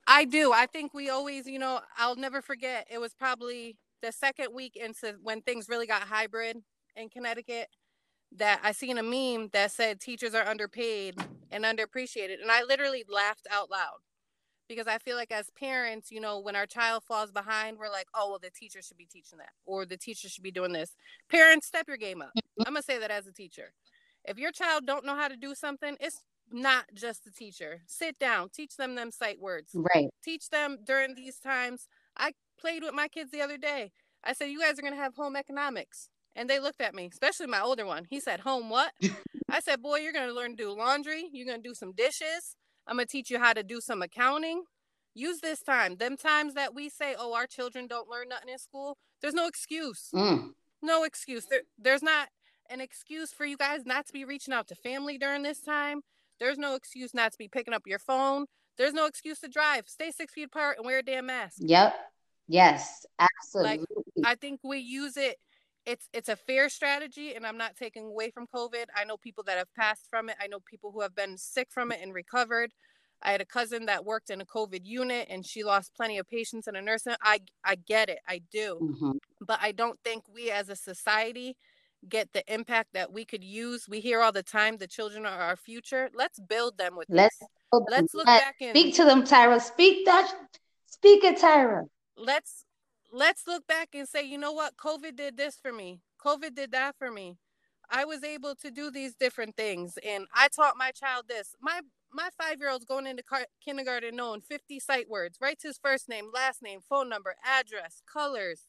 I 0.07 0.25
do. 0.25 0.53
I 0.53 0.65
think 0.65 0.93
we 0.93 1.09
always, 1.09 1.47
you 1.47 1.59
know, 1.59 1.81
I'll 1.97 2.15
never 2.15 2.41
forget. 2.41 2.87
It 2.89 2.99
was 2.99 3.13
probably 3.13 3.77
the 4.01 4.11
second 4.11 4.53
week 4.53 4.75
into 4.75 5.15
when 5.21 5.41
things 5.41 5.69
really 5.69 5.87
got 5.87 6.03
hybrid 6.03 6.57
in 6.95 7.09
Connecticut 7.09 7.67
that 8.35 8.59
I 8.63 8.71
seen 8.71 8.97
a 8.97 9.03
meme 9.03 9.49
that 9.53 9.71
said 9.71 9.99
teachers 9.99 10.33
are 10.33 10.47
underpaid 10.47 11.15
and 11.51 11.63
underappreciated. 11.63 12.41
And 12.41 12.51
I 12.51 12.63
literally 12.63 13.03
laughed 13.07 13.47
out 13.51 13.71
loud 13.71 13.99
because 14.67 14.87
I 14.87 14.97
feel 14.97 15.15
like 15.15 15.31
as 15.31 15.49
parents, 15.51 16.11
you 16.11 16.19
know, 16.19 16.39
when 16.39 16.55
our 16.55 16.65
child 16.65 17.03
falls 17.03 17.31
behind, 17.31 17.77
we're 17.77 17.89
like, 17.89 18.07
oh, 18.13 18.29
well, 18.29 18.39
the 18.39 18.49
teacher 18.49 18.81
should 18.81 18.97
be 18.97 19.05
teaching 19.05 19.37
that 19.39 19.51
or 19.65 19.85
the 19.85 19.97
teacher 19.97 20.29
should 20.29 20.43
be 20.43 20.51
doing 20.51 20.73
this. 20.73 20.95
Parents, 21.29 21.67
step 21.67 21.87
your 21.87 21.97
game 21.97 22.21
up. 22.21 22.31
I'm 22.65 22.73
going 22.73 22.75
to 22.75 22.83
say 22.83 22.99
that 22.99 23.11
as 23.11 23.27
a 23.27 23.31
teacher. 23.31 23.73
If 24.25 24.37
your 24.37 24.51
child 24.51 24.85
don't 24.85 25.05
know 25.05 25.15
how 25.15 25.29
to 25.29 25.37
do 25.37 25.55
something, 25.55 25.95
it's 26.01 26.21
not 26.51 26.85
just 26.93 27.23
the 27.23 27.31
teacher. 27.31 27.81
Sit 27.87 28.19
down, 28.19 28.49
teach 28.49 28.75
them 28.75 28.95
them 28.95 29.11
sight 29.11 29.39
words. 29.39 29.71
Right. 29.73 30.09
Teach 30.23 30.49
them 30.49 30.79
during 30.85 31.15
these 31.15 31.39
times. 31.39 31.87
I 32.17 32.33
played 32.59 32.83
with 32.83 32.93
my 32.93 33.07
kids 33.07 33.31
the 33.31 33.41
other 33.41 33.57
day. 33.57 33.91
I 34.23 34.33
said, 34.33 34.45
you 34.45 34.59
guys 34.59 34.77
are 34.77 34.81
going 34.81 34.93
to 34.93 34.99
have 34.99 35.15
home 35.15 35.35
economics. 35.35 36.09
And 36.37 36.47
they 36.47 36.59
looked 36.59 36.81
at 36.81 36.93
me, 36.93 37.09
especially 37.11 37.47
my 37.47 37.61
older 37.61 37.85
one. 37.85 38.05
He 38.09 38.19
said, 38.19 38.41
Home 38.41 38.69
what? 38.69 38.93
I 39.49 39.59
said, 39.59 39.81
Boy, 39.81 39.97
you're 39.97 40.13
going 40.13 40.27
to 40.29 40.33
learn 40.33 40.51
to 40.51 40.63
do 40.63 40.71
laundry. 40.71 41.27
You're 41.33 41.47
going 41.47 41.61
to 41.61 41.67
do 41.67 41.73
some 41.73 41.93
dishes. 41.93 42.55
I'm 42.85 42.97
going 42.97 43.07
to 43.07 43.11
teach 43.11 43.31
you 43.31 43.39
how 43.39 43.53
to 43.53 43.63
do 43.63 43.81
some 43.81 44.03
accounting. 44.03 44.63
Use 45.15 45.39
this 45.41 45.61
time. 45.61 45.95
Them 45.95 46.15
times 46.15 46.53
that 46.53 46.75
we 46.75 46.89
say, 46.89 47.15
Oh, 47.17 47.33
our 47.33 47.47
children 47.47 47.87
don't 47.87 48.07
learn 48.07 48.29
nothing 48.29 48.49
in 48.49 48.59
school, 48.59 48.97
there's 49.21 49.33
no 49.33 49.47
excuse. 49.47 50.09
Mm. 50.13 50.51
No 50.83 51.03
excuse. 51.03 51.47
There, 51.47 51.61
there's 51.79 52.03
not 52.03 52.29
an 52.69 52.81
excuse 52.81 53.33
for 53.33 53.45
you 53.45 53.57
guys 53.57 53.85
not 53.85 54.05
to 54.05 54.13
be 54.13 54.23
reaching 54.23 54.53
out 54.53 54.67
to 54.67 54.75
family 54.75 55.17
during 55.17 55.41
this 55.41 55.59
time. 55.59 56.01
There's 56.39 56.59
no 56.59 56.75
excuse 56.75 57.15
not 57.15 57.31
to 57.31 57.37
be 57.39 57.47
picking 57.47 57.73
up 57.73 57.83
your 57.87 57.97
phone. 57.97 58.45
There's 58.77 58.93
no 58.93 59.07
excuse 59.07 59.39
to 59.39 59.47
drive. 59.47 59.85
Stay 59.87 60.11
six 60.11 60.33
feet 60.33 60.43
apart 60.43 60.77
and 60.77 60.85
wear 60.85 60.99
a 60.99 61.03
damn 61.03 61.25
mask. 61.25 61.55
Yep. 61.59 61.95
Yes, 62.47 63.05
absolutely. 63.19 63.79
Like, 63.79 64.25
I 64.25 64.35
think 64.35 64.59
we 64.63 64.77
use 64.77 65.17
it 65.17 65.37
it's 65.87 66.09
it's 66.13 66.29
a 66.29 66.35
fair 66.35 66.69
strategy 66.69 67.33
and 67.33 67.47
i'm 67.47 67.57
not 67.57 67.75
taking 67.75 68.05
away 68.05 68.29
from 68.29 68.45
covid. 68.53 68.85
I 68.95 69.05
know 69.05 69.17
people 69.17 69.43
that 69.45 69.57
have 69.57 69.73
passed 69.73 70.07
from 70.09 70.29
it. 70.29 70.35
I 70.39 70.47
know 70.47 70.59
people 70.59 70.91
who 70.91 71.01
have 71.01 71.15
been 71.15 71.37
sick 71.37 71.69
from 71.71 71.91
it 71.91 71.99
and 72.03 72.13
recovered. 72.13 72.73
I 73.23 73.31
had 73.31 73.41
a 73.41 73.45
cousin 73.45 73.87
that 73.87 74.05
worked 74.05 74.29
in 74.29 74.41
a 74.41 74.45
covid 74.45 74.81
unit 74.83 75.27
and 75.29 75.45
she 75.45 75.63
lost 75.63 75.95
plenty 75.95 76.19
of 76.19 76.27
patients 76.27 76.67
in 76.67 76.75
a 76.75 76.81
nursing 76.81 77.15
i 77.23 77.39
i 77.63 77.75
get 77.75 78.09
it. 78.09 78.19
I 78.27 78.41
do. 78.51 78.79
Mm-hmm. 78.81 79.11
but 79.41 79.59
i 79.61 79.71
don't 79.71 79.97
think 80.03 80.23
we 80.31 80.51
as 80.51 80.69
a 80.69 80.75
society 80.75 81.55
get 82.07 82.31
the 82.33 82.43
impact 82.53 82.89
that 82.93 83.11
we 83.11 83.25
could 83.25 83.43
use. 83.43 83.87
We 83.89 83.99
hear 83.99 84.21
all 84.21 84.31
the 84.31 84.43
time 84.43 84.77
the 84.77 84.87
children 84.87 85.25
are 85.25 85.39
our 85.39 85.55
future. 85.55 86.09
Let's 86.13 86.39
build 86.39 86.77
them 86.77 86.95
with 86.95 87.07
let's 87.09 87.41
let's 87.89 88.13
look 88.13 88.25
back 88.25 88.55
and 88.61 88.69
speak 88.69 88.95
to 88.95 89.05
them 89.05 89.23
tyra. 89.23 89.59
Speak 89.59 90.05
that 90.05 90.31
speak 90.85 91.23
it 91.23 91.39
tyra. 91.39 91.85
Let's 92.15 92.65
let's 93.11 93.47
look 93.47 93.67
back 93.67 93.89
and 93.93 94.07
say, 94.07 94.23
you 94.23 94.37
know 94.37 94.51
what? 94.51 94.77
COVID 94.77 95.15
did 95.15 95.37
this 95.37 95.57
for 95.61 95.71
me. 95.71 96.01
COVID 96.23 96.55
did 96.55 96.71
that 96.71 96.95
for 96.97 97.11
me. 97.11 97.37
I 97.89 98.05
was 98.05 98.23
able 98.23 98.55
to 98.55 98.69
do 98.71 98.91
these 98.91 99.15
different 99.15 99.55
things, 99.55 99.97
and 100.05 100.25
I 100.33 100.49
taught 100.49 100.75
my 100.77 100.91
child 100.91 101.25
this. 101.29 101.55
My 101.61 101.81
my 102.11 102.29
five 102.37 102.59
year 102.59 102.69
old's 102.69 102.85
going 102.85 103.07
into 103.07 103.23
car- 103.23 103.47
kindergarten 103.63 104.15
knowing 104.15 104.41
50 104.41 104.79
sight 104.79 105.09
words, 105.09 105.37
writes 105.41 105.63
his 105.63 105.77
first 105.77 106.09
name, 106.09 106.31
last 106.33 106.61
name, 106.61 106.79
phone 106.87 107.09
number, 107.09 107.35
address, 107.45 108.01
colors. 108.11 108.67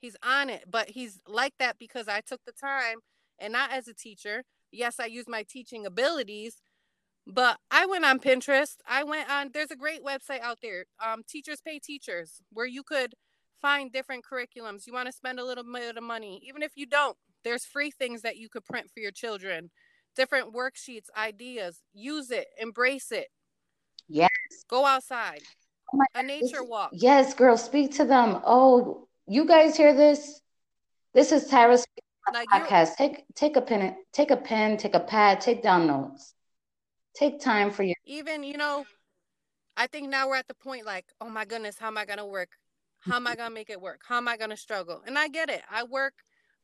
He's 0.00 0.16
on 0.22 0.50
it, 0.50 0.64
but 0.70 0.90
he's 0.90 1.20
like 1.26 1.54
that 1.58 1.78
because 1.78 2.08
I 2.08 2.20
took 2.20 2.44
the 2.44 2.52
time 2.52 2.98
and 3.38 3.52
not 3.52 3.72
as 3.72 3.88
a 3.88 3.94
teacher. 3.94 4.44
Yes, 4.70 4.98
I 5.00 5.06
use 5.06 5.26
my 5.28 5.44
teaching 5.48 5.86
abilities, 5.86 6.60
but 7.26 7.58
I 7.70 7.86
went 7.86 8.04
on 8.04 8.18
Pinterest. 8.18 8.76
I 8.86 9.04
went 9.04 9.30
on, 9.30 9.50
there's 9.52 9.70
a 9.70 9.76
great 9.76 10.04
website 10.04 10.40
out 10.40 10.58
there, 10.62 10.84
um, 11.04 11.22
Teachers 11.28 11.60
Pay 11.60 11.78
Teachers, 11.78 12.42
where 12.52 12.66
you 12.66 12.82
could 12.82 13.14
find 13.60 13.92
different 13.92 14.24
curriculums. 14.24 14.86
You 14.86 14.92
want 14.92 15.06
to 15.06 15.12
spend 15.12 15.38
a 15.38 15.44
little 15.44 15.64
bit 15.64 15.96
of 15.96 16.02
money, 16.02 16.42
even 16.46 16.62
if 16.62 16.72
you 16.76 16.86
don't, 16.86 17.16
there's 17.44 17.64
free 17.64 17.90
things 17.90 18.22
that 18.22 18.36
you 18.36 18.48
could 18.48 18.64
print 18.64 18.90
for 18.92 19.00
your 19.00 19.10
children, 19.10 19.70
different 20.16 20.54
worksheets, 20.54 21.06
ideas. 21.16 21.82
Use 21.92 22.30
it, 22.30 22.46
embrace 22.60 23.12
it. 23.12 23.28
Yes. 24.08 24.30
Go 24.68 24.84
outside. 24.84 25.40
Oh 25.92 25.98
a 26.14 26.22
nature 26.22 26.64
walk. 26.64 26.90
Yes, 26.92 27.34
girl, 27.34 27.56
speak 27.56 27.94
to 27.96 28.04
them. 28.04 28.40
Oh, 28.44 29.06
you 29.26 29.46
guys 29.46 29.76
hear 29.76 29.94
this? 29.94 30.40
This 31.12 31.30
is 31.30 31.48
Tyra's 31.48 31.86
like 32.32 32.48
podcast. 32.48 32.96
Take 32.96 33.24
take 33.34 33.56
a 33.56 33.60
pen, 33.60 33.96
take 34.12 34.30
a 34.30 34.36
pen, 34.36 34.76
take 34.76 34.94
a 34.94 35.00
pad, 35.00 35.40
take 35.40 35.62
down 35.62 35.86
notes. 35.86 36.34
Take 37.14 37.40
time 37.40 37.70
for 37.70 37.82
you. 37.82 37.94
even, 38.04 38.42
you 38.42 38.56
know, 38.56 38.84
I 39.76 39.86
think 39.86 40.08
now 40.08 40.28
we're 40.28 40.36
at 40.36 40.48
the 40.48 40.54
point 40.54 40.86
like, 40.86 41.06
oh 41.20 41.28
my 41.28 41.44
goodness, 41.44 41.78
how 41.78 41.88
am 41.88 41.98
I 41.98 42.04
gonna 42.04 42.26
work? 42.26 42.50
How 43.06 43.16
am 43.16 43.26
I 43.26 43.34
going 43.34 43.50
to 43.50 43.54
make 43.54 43.70
it 43.70 43.80
work? 43.80 44.02
How 44.08 44.16
am 44.16 44.28
I 44.28 44.36
going 44.36 44.50
to 44.50 44.56
struggle? 44.56 45.02
And 45.06 45.18
I 45.18 45.28
get 45.28 45.50
it. 45.50 45.62
I 45.70 45.84
work 45.84 46.14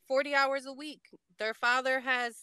40 0.09 0.35
hours 0.35 0.67
a 0.67 0.73
week. 0.73 1.03
Their 1.39 1.55
father 1.55 2.01
has 2.01 2.37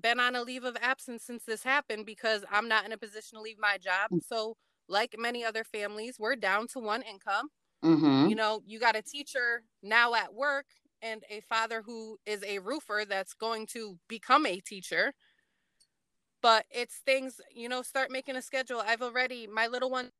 been 0.00 0.20
on 0.20 0.36
a 0.36 0.42
leave 0.42 0.64
of 0.64 0.76
absence 0.80 1.24
since 1.24 1.44
this 1.44 1.62
happened 1.62 2.06
because 2.06 2.44
I'm 2.50 2.68
not 2.68 2.86
in 2.86 2.92
a 2.92 2.98
position 2.98 3.36
to 3.36 3.42
leave 3.42 3.58
my 3.58 3.78
job. 3.78 4.10
Mm. 4.12 4.20
So, 4.26 4.56
like 4.88 5.16
many 5.18 5.44
other 5.44 5.64
families, 5.64 6.16
we're 6.18 6.36
down 6.36 6.66
to 6.68 6.78
one 6.78 7.02
income. 7.02 7.48
Mm-hmm. 7.84 8.28
You 8.28 8.36
know, 8.36 8.62
you 8.64 8.78
got 8.78 8.96
a 8.96 9.02
teacher 9.02 9.62
now 9.82 10.14
at 10.14 10.34
work 10.34 10.66
and 11.00 11.22
a 11.28 11.40
father 11.40 11.82
who 11.84 12.18
is 12.26 12.44
a 12.44 12.60
roofer 12.60 13.04
that's 13.08 13.34
going 13.34 13.66
to 13.72 13.98
become 14.08 14.46
a 14.46 14.60
teacher. 14.60 15.12
But 16.42 16.66
it's 16.70 16.96
things, 17.06 17.40
you 17.54 17.68
know, 17.68 17.82
start 17.82 18.10
making 18.10 18.36
a 18.36 18.42
schedule. 18.42 18.82
I've 18.84 19.00
already 19.00 19.46
my 19.46 19.68
little 19.68 19.90
one 19.90 20.10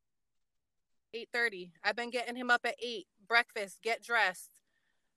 8:30. 1.14 1.72
I've 1.84 1.96
been 1.96 2.10
getting 2.10 2.36
him 2.36 2.50
up 2.50 2.62
at 2.64 2.76
8, 2.82 3.06
breakfast, 3.28 3.78
get 3.82 4.02
dressed, 4.02 4.50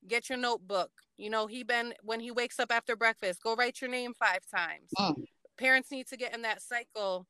get 0.08 0.30
your 0.30 0.38
notebook. 0.38 0.90
You 1.18 1.30
know, 1.30 1.48
he 1.48 1.64
been 1.64 1.94
when 2.02 2.20
he 2.20 2.32
wakes 2.32 2.60
up 2.60 2.72
after 2.72 2.96
breakfast, 2.96 3.42
go 3.44 3.56
write 3.56 3.82
your 3.82 3.90
name 3.90 4.14
5 4.14 4.40
times. 4.54 4.90
Mm. 4.98 5.24
Parents 5.58 5.92
need 5.92 6.08
to 6.08 6.18
get 6.18 6.34
in 6.36 6.42
that 6.42 6.62
cycle. 6.62 7.28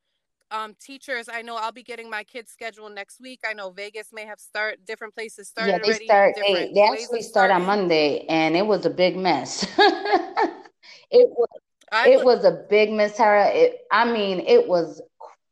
Um, 0.51 0.75
teachers, 0.79 1.27
I 1.27 1.41
know 1.41 1.57
I'll 1.57 1.71
be 1.71 1.83
getting 1.83 2.09
my 2.09 2.23
kids 2.23 2.51
schedule 2.51 2.89
next 2.89 3.19
week. 3.19 3.41
I 3.47 3.53
know 3.53 3.71
Vegas 3.71 4.09
may 4.13 4.25
have 4.25 4.39
start 4.39 4.85
different 4.85 5.13
places 5.13 5.49
start 5.49 5.67
yeah, 5.67 5.79
they 5.79 5.83
already. 5.83 6.05
Start, 6.05 6.35
they, 6.35 6.71
they 6.73 6.81
actually 6.81 7.23
start 7.23 7.51
on 7.51 7.65
Monday 7.65 8.25
and 8.29 8.55
it 8.55 8.65
was 8.65 8.85
a 8.85 8.89
big 8.89 9.17
mess. 9.17 9.63
it 9.77 11.29
was 11.29 11.49
I 11.95 12.09
it 12.09 12.23
was 12.23 12.43
a 12.43 12.65
big 12.69 12.91
mess, 12.91 13.17
Tara. 13.17 13.47
It, 13.47 13.79
I 13.91 14.11
mean, 14.11 14.41
it 14.41 14.67
was 14.67 15.01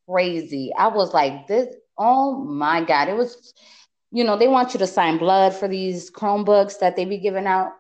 crazy. 0.08 0.72
I 0.78 0.88
was 0.88 1.14
like, 1.14 1.48
this 1.48 1.74
Oh 1.98 2.44
my 2.44 2.84
God. 2.84 3.08
It 3.08 3.16
was, 3.16 3.54
you 4.12 4.24
know, 4.24 4.38
they 4.38 4.48
want 4.48 4.74
you 4.74 4.80
to 4.80 4.88
sign 4.88 5.18
blood 5.18 5.54
for 5.54 5.68
these 5.68 6.10
Chromebooks 6.12 6.80
that 6.80 6.96
they 6.96 7.06
be 7.06 7.18
giving 7.18 7.48
out. 7.48 7.74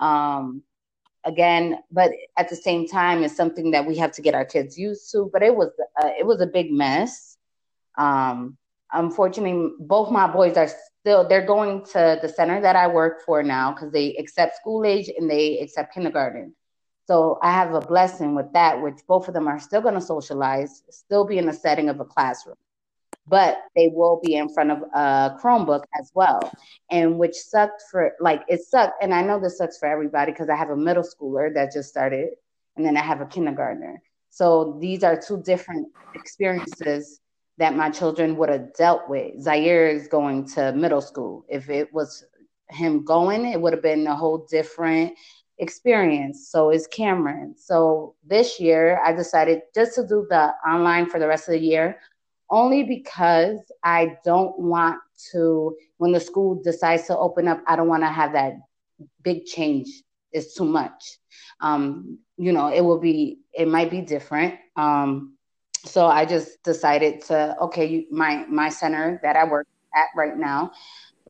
Um, 0.00 0.62
again, 1.24 1.78
but 1.90 2.10
at 2.36 2.50
the 2.50 2.56
same 2.56 2.86
time, 2.86 3.22
it's 3.22 3.36
something 3.36 3.70
that 3.70 3.86
we 3.86 3.96
have 3.96 4.12
to 4.12 4.22
get 4.22 4.34
our 4.34 4.44
kids 4.44 4.78
used 4.78 5.10
to. 5.12 5.30
But 5.32 5.42
it 5.42 5.54
was 5.54 5.70
uh, 6.02 6.10
it 6.18 6.26
was 6.26 6.40
a 6.40 6.46
big 6.46 6.70
mess. 6.70 7.38
Um, 7.96 8.58
unfortunately, 8.92 9.70
both 9.80 10.10
my 10.10 10.26
boys 10.26 10.56
are 10.56 10.68
still 11.00 11.26
they're 11.26 11.46
going 11.46 11.84
to 11.86 12.18
the 12.20 12.28
center 12.28 12.60
that 12.60 12.76
I 12.76 12.86
work 12.88 13.22
for 13.24 13.42
now 13.42 13.72
because 13.72 13.92
they 13.92 14.14
accept 14.16 14.56
school 14.56 14.84
age 14.84 15.10
and 15.16 15.30
they 15.30 15.58
accept 15.60 15.94
kindergarten. 15.94 16.54
So 17.06 17.38
I 17.42 17.52
have 17.52 17.74
a 17.74 17.80
blessing 17.80 18.34
with 18.34 18.52
that, 18.54 18.80
which 18.80 18.98
both 19.06 19.28
of 19.28 19.34
them 19.34 19.46
are 19.46 19.60
still 19.60 19.82
going 19.82 19.94
to 19.94 20.00
socialize, 20.00 20.82
still 20.90 21.24
be 21.24 21.38
in 21.38 21.46
the 21.46 21.52
setting 21.52 21.88
of 21.88 22.00
a 22.00 22.04
classroom 22.04 22.56
but 23.26 23.58
they 23.74 23.88
will 23.88 24.20
be 24.22 24.34
in 24.34 24.48
front 24.52 24.70
of 24.70 24.82
a 24.94 25.36
Chromebook 25.42 25.84
as 25.98 26.10
well. 26.14 26.52
And 26.90 27.18
which 27.18 27.34
sucked 27.34 27.82
for 27.90 28.12
like 28.20 28.42
it 28.48 28.62
sucked. 28.62 29.02
And 29.02 29.14
I 29.14 29.22
know 29.22 29.40
this 29.40 29.58
sucks 29.58 29.78
for 29.78 29.88
everybody 29.88 30.32
because 30.32 30.48
I 30.48 30.56
have 30.56 30.70
a 30.70 30.76
middle 30.76 31.02
schooler 31.02 31.52
that 31.54 31.72
just 31.72 31.88
started, 31.88 32.30
and 32.76 32.84
then 32.84 32.96
I 32.96 33.02
have 33.02 33.20
a 33.20 33.26
kindergartner. 33.26 34.02
So 34.30 34.76
these 34.80 35.04
are 35.04 35.20
two 35.20 35.42
different 35.42 35.88
experiences 36.14 37.20
that 37.56 37.76
my 37.76 37.88
children 37.88 38.36
would 38.36 38.48
have 38.48 38.74
dealt 38.74 39.08
with. 39.08 39.40
Zaire 39.40 39.88
is 39.88 40.08
going 40.08 40.48
to 40.48 40.72
middle 40.72 41.00
school. 41.00 41.44
If 41.48 41.70
it 41.70 41.92
was 41.94 42.24
him 42.68 43.04
going, 43.04 43.46
it 43.46 43.60
would 43.60 43.72
have 43.72 43.82
been 43.82 44.06
a 44.06 44.16
whole 44.16 44.46
different 44.50 45.16
experience. 45.58 46.48
So 46.50 46.70
is 46.70 46.86
Cameron. 46.86 47.54
So 47.56 48.14
this 48.26 48.60
year 48.60 49.00
I 49.04 49.12
decided 49.12 49.62
just 49.74 49.94
to 49.96 50.06
do 50.06 50.26
the 50.28 50.52
online 50.66 51.06
for 51.06 51.18
the 51.18 51.28
rest 51.28 51.48
of 51.48 51.52
the 51.52 51.60
year 51.60 51.98
only 52.50 52.84
because 52.84 53.58
I 53.82 54.16
don't 54.24 54.58
want 54.58 54.98
to, 55.32 55.76
when 55.98 56.12
the 56.12 56.20
school 56.20 56.60
decides 56.62 57.06
to 57.06 57.16
open 57.16 57.48
up, 57.48 57.60
I 57.66 57.76
don't 57.76 57.88
want 57.88 58.02
to 58.02 58.08
have 58.08 58.32
that 58.34 58.54
big 59.22 59.46
change. 59.46 59.88
It's 60.32 60.54
too 60.54 60.64
much. 60.64 61.18
Um, 61.60 62.18
you 62.36 62.52
know, 62.52 62.68
it 62.68 62.82
will 62.82 63.00
be, 63.00 63.38
it 63.52 63.68
might 63.68 63.90
be 63.90 64.00
different. 64.00 64.54
Um, 64.76 65.34
so 65.84 66.06
I 66.06 66.24
just 66.24 66.62
decided 66.62 67.22
to 67.26 67.56
okay, 67.60 68.06
my 68.10 68.46
my 68.46 68.68
center 68.68 69.20
that 69.22 69.36
I 69.36 69.44
work 69.44 69.66
at 69.94 70.06
right 70.16 70.36
now, 70.36 70.72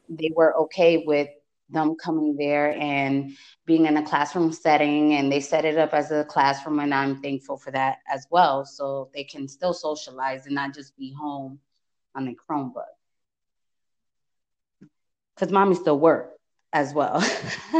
they 0.08 0.30
were 0.34 0.56
okay 0.56 1.04
with 1.06 1.28
them 1.74 1.94
coming 1.96 2.36
there 2.36 2.74
and 2.78 3.36
being 3.66 3.86
in 3.86 3.96
a 3.96 4.02
classroom 4.02 4.52
setting 4.52 5.14
and 5.14 5.30
they 5.30 5.40
set 5.40 5.64
it 5.64 5.76
up 5.76 5.92
as 5.92 6.10
a 6.10 6.24
classroom 6.24 6.78
and 6.80 6.94
I'm 6.94 7.20
thankful 7.20 7.56
for 7.56 7.70
that 7.72 7.98
as 8.08 8.26
well 8.30 8.64
so 8.64 9.10
they 9.14 9.24
can 9.24 9.46
still 9.48 9.74
socialize 9.74 10.46
and 10.46 10.54
not 10.54 10.72
just 10.74 10.96
be 10.96 11.12
home 11.12 11.58
on 12.14 12.24
the 12.24 12.34
Chromebook. 12.34 12.84
Cuz 15.36 15.50
mommy 15.50 15.74
still 15.74 15.98
work 15.98 16.30
as 16.72 16.94
well. 16.94 17.20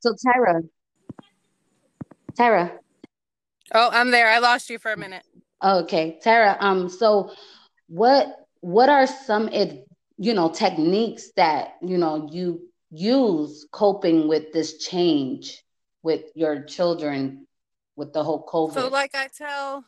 so 0.00 0.14
Tyra 0.24 0.62
Tyra 2.38 2.80
Oh, 3.72 3.90
I'm 3.92 4.10
there. 4.10 4.28
I 4.28 4.38
lost 4.38 4.68
you 4.68 4.78
for 4.78 4.92
a 4.92 4.96
minute. 4.96 5.22
Okay, 5.62 6.18
Tara. 6.22 6.56
Um, 6.60 6.88
so 6.88 7.32
what 7.88 8.46
what 8.60 8.88
are 8.88 9.06
some 9.06 9.48
you 10.20 10.34
know 10.34 10.50
techniques 10.50 11.30
that 11.36 11.76
you 11.80 11.96
know 11.96 12.28
you 12.30 12.60
use 12.90 13.66
coping 13.72 14.28
with 14.28 14.52
this 14.52 14.76
change 14.76 15.64
with 16.02 16.24
your 16.34 16.62
children 16.64 17.46
with 17.96 18.12
the 18.12 18.22
whole 18.22 18.46
COVID? 18.46 18.74
So, 18.74 18.88
like 18.88 19.14
I 19.14 19.28
tell 19.28 19.82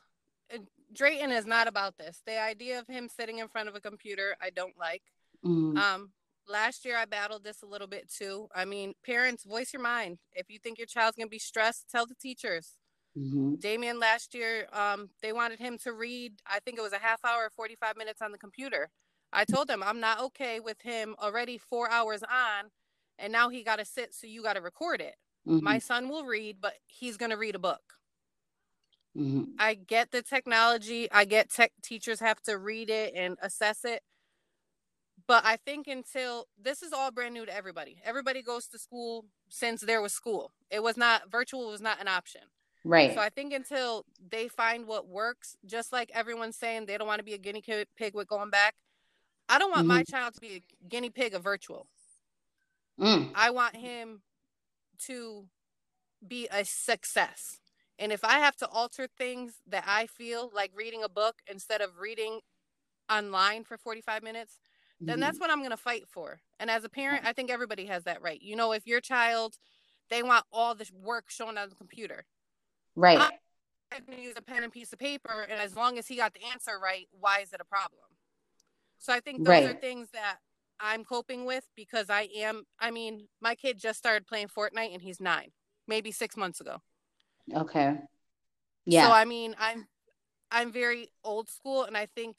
uh, 0.52 0.58
Drayton 0.94 1.30
is 1.30 1.44
not 1.44 1.68
about 1.68 1.98
this. 1.98 2.22
The 2.26 2.40
idea 2.40 2.78
of 2.78 2.86
him 2.86 3.10
sitting 3.14 3.40
in 3.40 3.48
front 3.48 3.68
of 3.68 3.74
a 3.76 3.80
computer, 3.80 4.34
I 4.40 4.48
don't 4.48 4.76
like. 4.78 5.02
Mm. 5.44 5.76
Um, 5.76 6.12
last 6.48 6.86
year 6.86 6.96
I 6.96 7.04
battled 7.04 7.44
this 7.44 7.60
a 7.62 7.66
little 7.66 7.86
bit 7.86 8.10
too. 8.10 8.48
I 8.54 8.64
mean, 8.64 8.94
parents, 9.04 9.44
voice 9.44 9.74
your 9.74 9.82
mind. 9.82 10.16
If 10.32 10.48
you 10.48 10.58
think 10.58 10.78
your 10.78 10.86
child's 10.86 11.18
gonna 11.18 11.28
be 11.28 11.38
stressed, 11.38 11.90
tell 11.90 12.06
the 12.06 12.14
teachers. 12.14 12.78
Mm-hmm. 13.18 13.56
Damien 13.56 14.00
last 14.00 14.34
year, 14.34 14.66
um, 14.72 15.10
they 15.20 15.34
wanted 15.34 15.58
him 15.58 15.76
to 15.84 15.92
read, 15.92 16.32
I 16.46 16.60
think 16.60 16.78
it 16.78 16.82
was 16.82 16.94
a 16.94 16.98
half 16.98 17.22
hour, 17.22 17.50
45 17.54 17.98
minutes 17.98 18.22
on 18.22 18.32
the 18.32 18.38
computer. 18.38 18.88
I 19.32 19.44
told 19.44 19.70
him 19.70 19.82
I'm 19.82 20.00
not 20.00 20.20
okay 20.20 20.60
with 20.60 20.80
him 20.82 21.14
already 21.20 21.58
four 21.58 21.90
hours 21.90 22.22
on, 22.22 22.70
and 23.18 23.32
now 23.32 23.48
he 23.48 23.62
got 23.62 23.78
to 23.78 23.84
sit, 23.84 24.14
so 24.14 24.26
you 24.26 24.42
got 24.42 24.54
to 24.54 24.60
record 24.60 25.00
it. 25.00 25.14
Mm-hmm. 25.48 25.64
My 25.64 25.78
son 25.78 26.08
will 26.08 26.24
read, 26.24 26.58
but 26.60 26.74
he's 26.86 27.16
going 27.16 27.30
to 27.30 27.36
read 27.36 27.54
a 27.54 27.58
book. 27.58 27.80
Mm-hmm. 29.16 29.52
I 29.58 29.74
get 29.74 30.10
the 30.10 30.22
technology. 30.22 31.10
I 31.10 31.24
get 31.24 31.50
tech 31.50 31.72
teachers 31.82 32.20
have 32.20 32.40
to 32.42 32.56
read 32.56 32.90
it 32.90 33.12
and 33.14 33.36
assess 33.42 33.84
it. 33.84 34.02
But 35.26 35.44
I 35.44 35.56
think 35.56 35.86
until 35.86 36.46
this 36.60 36.82
is 36.82 36.92
all 36.92 37.10
brand 37.10 37.34
new 37.34 37.46
to 37.46 37.54
everybody. 37.54 37.98
Everybody 38.04 38.42
goes 38.42 38.66
to 38.68 38.78
school 38.78 39.26
since 39.48 39.80
there 39.80 40.02
was 40.02 40.12
school. 40.12 40.52
It 40.70 40.82
was 40.82 40.96
not 40.96 41.30
virtual 41.30 41.68
was 41.68 41.80
not 41.80 42.00
an 42.00 42.08
option. 42.08 42.42
Right. 42.84 43.14
So 43.14 43.20
I 43.20 43.28
think 43.28 43.52
until 43.52 44.04
they 44.30 44.48
find 44.48 44.86
what 44.86 45.06
works, 45.06 45.56
just 45.64 45.92
like 45.92 46.10
everyone's 46.14 46.56
saying 46.56 46.86
they 46.86 46.98
don't 46.98 47.06
want 47.06 47.20
to 47.20 47.24
be 47.24 47.34
a 47.34 47.38
guinea 47.38 47.62
pig 47.96 48.14
with 48.14 48.26
going 48.26 48.50
back. 48.50 48.74
I 49.48 49.58
don't 49.58 49.70
want 49.70 49.82
mm-hmm. 49.82 49.88
my 49.88 50.04
child 50.04 50.34
to 50.34 50.40
be 50.40 50.62
a 50.82 50.86
guinea 50.88 51.10
pig 51.10 51.34
of 51.34 51.42
virtual. 51.42 51.86
Mm. 53.00 53.30
I 53.34 53.50
want 53.50 53.76
him 53.76 54.22
to 55.06 55.46
be 56.26 56.48
a 56.50 56.64
success. 56.64 57.58
And 57.98 58.12
if 58.12 58.24
I 58.24 58.38
have 58.38 58.56
to 58.56 58.68
alter 58.68 59.08
things 59.18 59.54
that 59.68 59.84
I 59.86 60.06
feel 60.06 60.50
like 60.54 60.70
reading 60.74 61.02
a 61.02 61.08
book 61.08 61.36
instead 61.50 61.80
of 61.80 61.98
reading 61.98 62.40
online 63.10 63.64
for 63.64 63.76
45 63.76 64.22
minutes, 64.22 64.58
then 65.00 65.14
mm-hmm. 65.14 65.20
that's 65.20 65.40
what 65.40 65.50
I'm 65.50 65.58
going 65.58 65.70
to 65.70 65.76
fight 65.76 66.04
for. 66.08 66.40
And 66.60 66.70
as 66.70 66.84
a 66.84 66.88
parent, 66.88 67.26
I 67.26 67.32
think 67.32 67.50
everybody 67.50 67.86
has 67.86 68.04
that 68.04 68.22
right. 68.22 68.40
You 68.40 68.56
know, 68.56 68.72
if 68.72 68.86
your 68.86 69.00
child, 69.00 69.56
they 70.10 70.22
want 70.22 70.44
all 70.52 70.74
the 70.74 70.88
work 71.02 71.30
shown 71.30 71.58
on 71.58 71.68
the 71.68 71.74
computer, 71.74 72.24
Right. 72.94 73.18
I'm 73.18 74.04
going 74.06 74.18
to 74.18 74.24
use 74.24 74.34
a 74.36 74.42
pen 74.42 74.62
and 74.62 74.72
piece 74.72 74.92
of 74.92 74.98
paper, 74.98 75.46
and 75.48 75.60
as 75.60 75.76
long 75.76 75.98
as 75.98 76.06
he 76.06 76.16
got 76.16 76.32
the 76.34 76.40
answer 76.52 76.78
right, 76.82 77.08
why 77.18 77.40
is 77.40 77.52
it 77.52 77.60
a 77.60 77.64
problem? 77.64 78.04
So 79.02 79.12
I 79.12 79.18
think 79.18 79.38
those 79.38 79.48
right. 79.48 79.64
are 79.64 79.74
things 79.74 80.08
that 80.12 80.36
I'm 80.78 81.04
coping 81.04 81.44
with 81.44 81.66
because 81.74 82.08
I 82.08 82.28
am. 82.36 82.62
I 82.78 82.92
mean, 82.92 83.26
my 83.40 83.56
kid 83.56 83.78
just 83.78 83.98
started 83.98 84.28
playing 84.28 84.46
Fortnite, 84.46 84.92
and 84.92 85.02
he's 85.02 85.20
nine, 85.20 85.50
maybe 85.88 86.12
six 86.12 86.36
months 86.36 86.60
ago. 86.60 86.78
Okay. 87.52 87.98
Yeah. 88.84 89.08
So 89.08 89.12
I 89.12 89.24
mean, 89.24 89.56
I'm 89.58 89.88
I'm 90.52 90.70
very 90.70 91.08
old 91.24 91.50
school, 91.50 91.82
and 91.82 91.96
I 91.96 92.06
think 92.06 92.36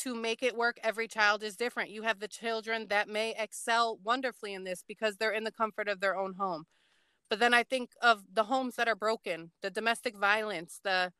to 0.00 0.14
make 0.14 0.42
it 0.42 0.56
work, 0.56 0.78
every 0.82 1.06
child 1.06 1.42
is 1.42 1.54
different. 1.54 1.90
You 1.90 2.02
have 2.02 2.18
the 2.18 2.28
children 2.28 2.86
that 2.88 3.06
may 3.06 3.34
excel 3.38 3.98
wonderfully 4.02 4.54
in 4.54 4.64
this 4.64 4.82
because 4.88 5.16
they're 5.16 5.32
in 5.32 5.44
the 5.44 5.52
comfort 5.52 5.88
of 5.88 6.00
their 6.00 6.16
own 6.16 6.34
home. 6.38 6.64
But 7.28 7.40
then 7.40 7.52
I 7.52 7.62
think 7.62 7.90
of 8.00 8.22
the 8.32 8.44
homes 8.44 8.76
that 8.76 8.88
are 8.88 8.96
broken, 8.96 9.52
the 9.62 9.70
domestic 9.70 10.16
violence, 10.16 10.80
the 10.82 11.12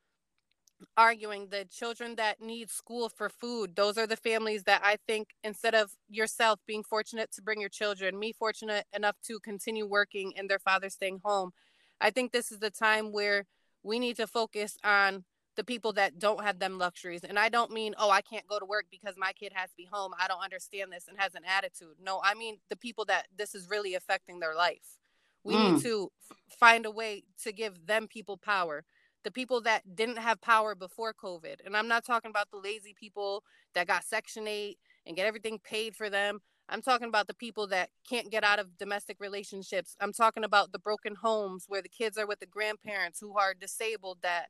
arguing, 0.97 1.49
the 1.49 1.65
children 1.65 2.17
that 2.17 2.41
need 2.41 2.71
school 2.71 3.09
for 3.09 3.29
food. 3.29 3.77
Those 3.77 3.99
are 3.99 4.07
the 4.07 4.17
families 4.17 4.65
that 4.65 4.83
I 4.85 4.99
think 5.07 5.29
instead 5.43 5.75
of 5.75 5.93
yourself 6.09 6.61
being 6.67 6.83
fortunate 6.83 7.33
to 7.33 7.43
bring 7.43 7.61
your 7.61 7.71
children, 7.71 8.19
me 8.19 8.33
fortunate 8.33 8.87
enough 8.93 9.17
to 9.27 9.39
continue 9.41 9.87
working 9.87 10.33
and 10.37 10.49
their 10.49 10.59
father 10.59 10.89
staying 10.89 11.21
home, 11.25 11.53
I 12.01 12.11
think 12.11 12.33
this 12.33 12.51
is 12.51 12.59
the 12.59 12.71
time 12.71 13.13
where 13.13 13.47
we 13.83 13.99
need 13.99 14.17
to 14.17 14.27
focus 14.27 14.77
on 14.83 15.25
the 15.57 15.65
people 15.65 15.93
that 15.93 16.19
don't 16.19 16.43
have 16.43 16.59
them 16.59 16.79
luxuries. 16.79 17.23
And 17.23 17.39
I 17.39 17.49
don't 17.49 17.71
mean, 17.71 17.95
oh, 17.99 18.11
I 18.11 18.21
can't 18.21 18.47
go 18.47 18.59
to 18.59 18.65
work 18.65 18.87
because 18.91 19.15
my 19.17 19.33
kid 19.33 19.53
has 19.55 19.71
to 19.71 19.77
be 19.77 19.89
home. 19.91 20.13
I 20.19 20.27
don't 20.27 20.43
understand 20.43 20.93
this 20.93 21.07
and 21.09 21.19
has 21.19 21.35
an 21.35 21.43
attitude. 21.47 21.97
No, 22.03 22.21
I 22.23 22.35
mean 22.35 22.59
the 22.71 22.77
people 22.77 23.05
that 23.07 23.29
this 23.37 23.55
is 23.55 23.69
really 23.71 23.95
affecting 23.95 24.41
their 24.41 24.55
life. 24.55 24.99
We 25.45 25.55
mm. 25.55 25.75
need 25.75 25.83
to 25.83 26.11
find 26.59 26.87
a 26.87 26.91
way 26.91 27.25
to 27.45 27.53
give 27.53 27.87
them 27.87 28.09
people 28.09 28.37
power. 28.37 28.85
The 29.25 29.31
people 29.31 29.61
that 29.63 29.97
didn't 29.97 30.19
have 30.19 30.41
power 30.41 30.75
before 30.75 31.15
COVID. 31.15 31.57
And 31.65 31.77
I'm 31.77 31.89
not 31.89 32.05
talking 32.05 32.31
about 32.31 32.51
the 32.51 32.59
lazy 32.59 32.95
people 32.99 33.43
that 33.75 33.87
got 33.87 34.05
Section 34.05 34.47
8 34.47 34.79
and 35.07 35.17
get 35.17 35.27
everything 35.27 35.59
paid 35.59 35.97
for 35.97 36.11
them. 36.11 36.41
I'm 36.69 36.83
talking 36.83 37.09
about 37.09 37.27
the 37.27 37.35
people 37.35 37.67
that 37.69 37.91
can't 38.09 38.31
get 38.31 38.45
out 38.45 38.59
of 38.59 38.79
domestic 38.79 39.19
relationships. 39.21 39.97
I'm 40.01 40.13
talking 40.13 40.45
about 40.45 40.73
the 40.73 40.79
broken 40.79 41.15
homes 41.15 41.65
where 41.69 41.83
the 41.83 41.89
kids 41.89 42.17
are 42.17 42.27
with 42.27 42.41
the 42.41 42.47
grandparents 42.47 43.21
who 43.21 43.37
are 43.37 43.55
disabled 43.55 44.19
that 44.23 44.47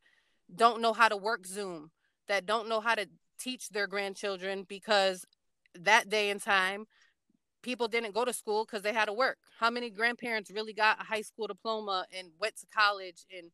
don't 0.54 0.80
know 0.80 0.92
how 0.92 1.08
to 1.08 1.16
work 1.16 1.46
Zoom, 1.46 1.90
that 2.28 2.46
don't 2.46 2.68
know 2.68 2.80
how 2.80 2.94
to 2.94 3.08
teach 3.38 3.70
their 3.70 3.86
grandchildren 3.86 4.64
because 4.68 5.24
that 5.74 6.08
day 6.08 6.30
and 6.30 6.40
time 6.40 6.86
people 7.62 7.88
didn't 7.88 8.14
go 8.14 8.24
to 8.24 8.32
school 8.32 8.64
because 8.64 8.82
they 8.82 8.92
had 8.92 9.06
to 9.06 9.12
work. 9.12 9.38
How 9.58 9.70
many 9.70 9.90
grandparents 9.90 10.50
really 10.50 10.74
got 10.74 11.00
a 11.00 11.04
high 11.04 11.22
school 11.22 11.46
diploma 11.46 12.06
and 12.16 12.28
went 12.38 12.56
to 12.58 12.66
college 12.66 13.24
and 13.36 13.50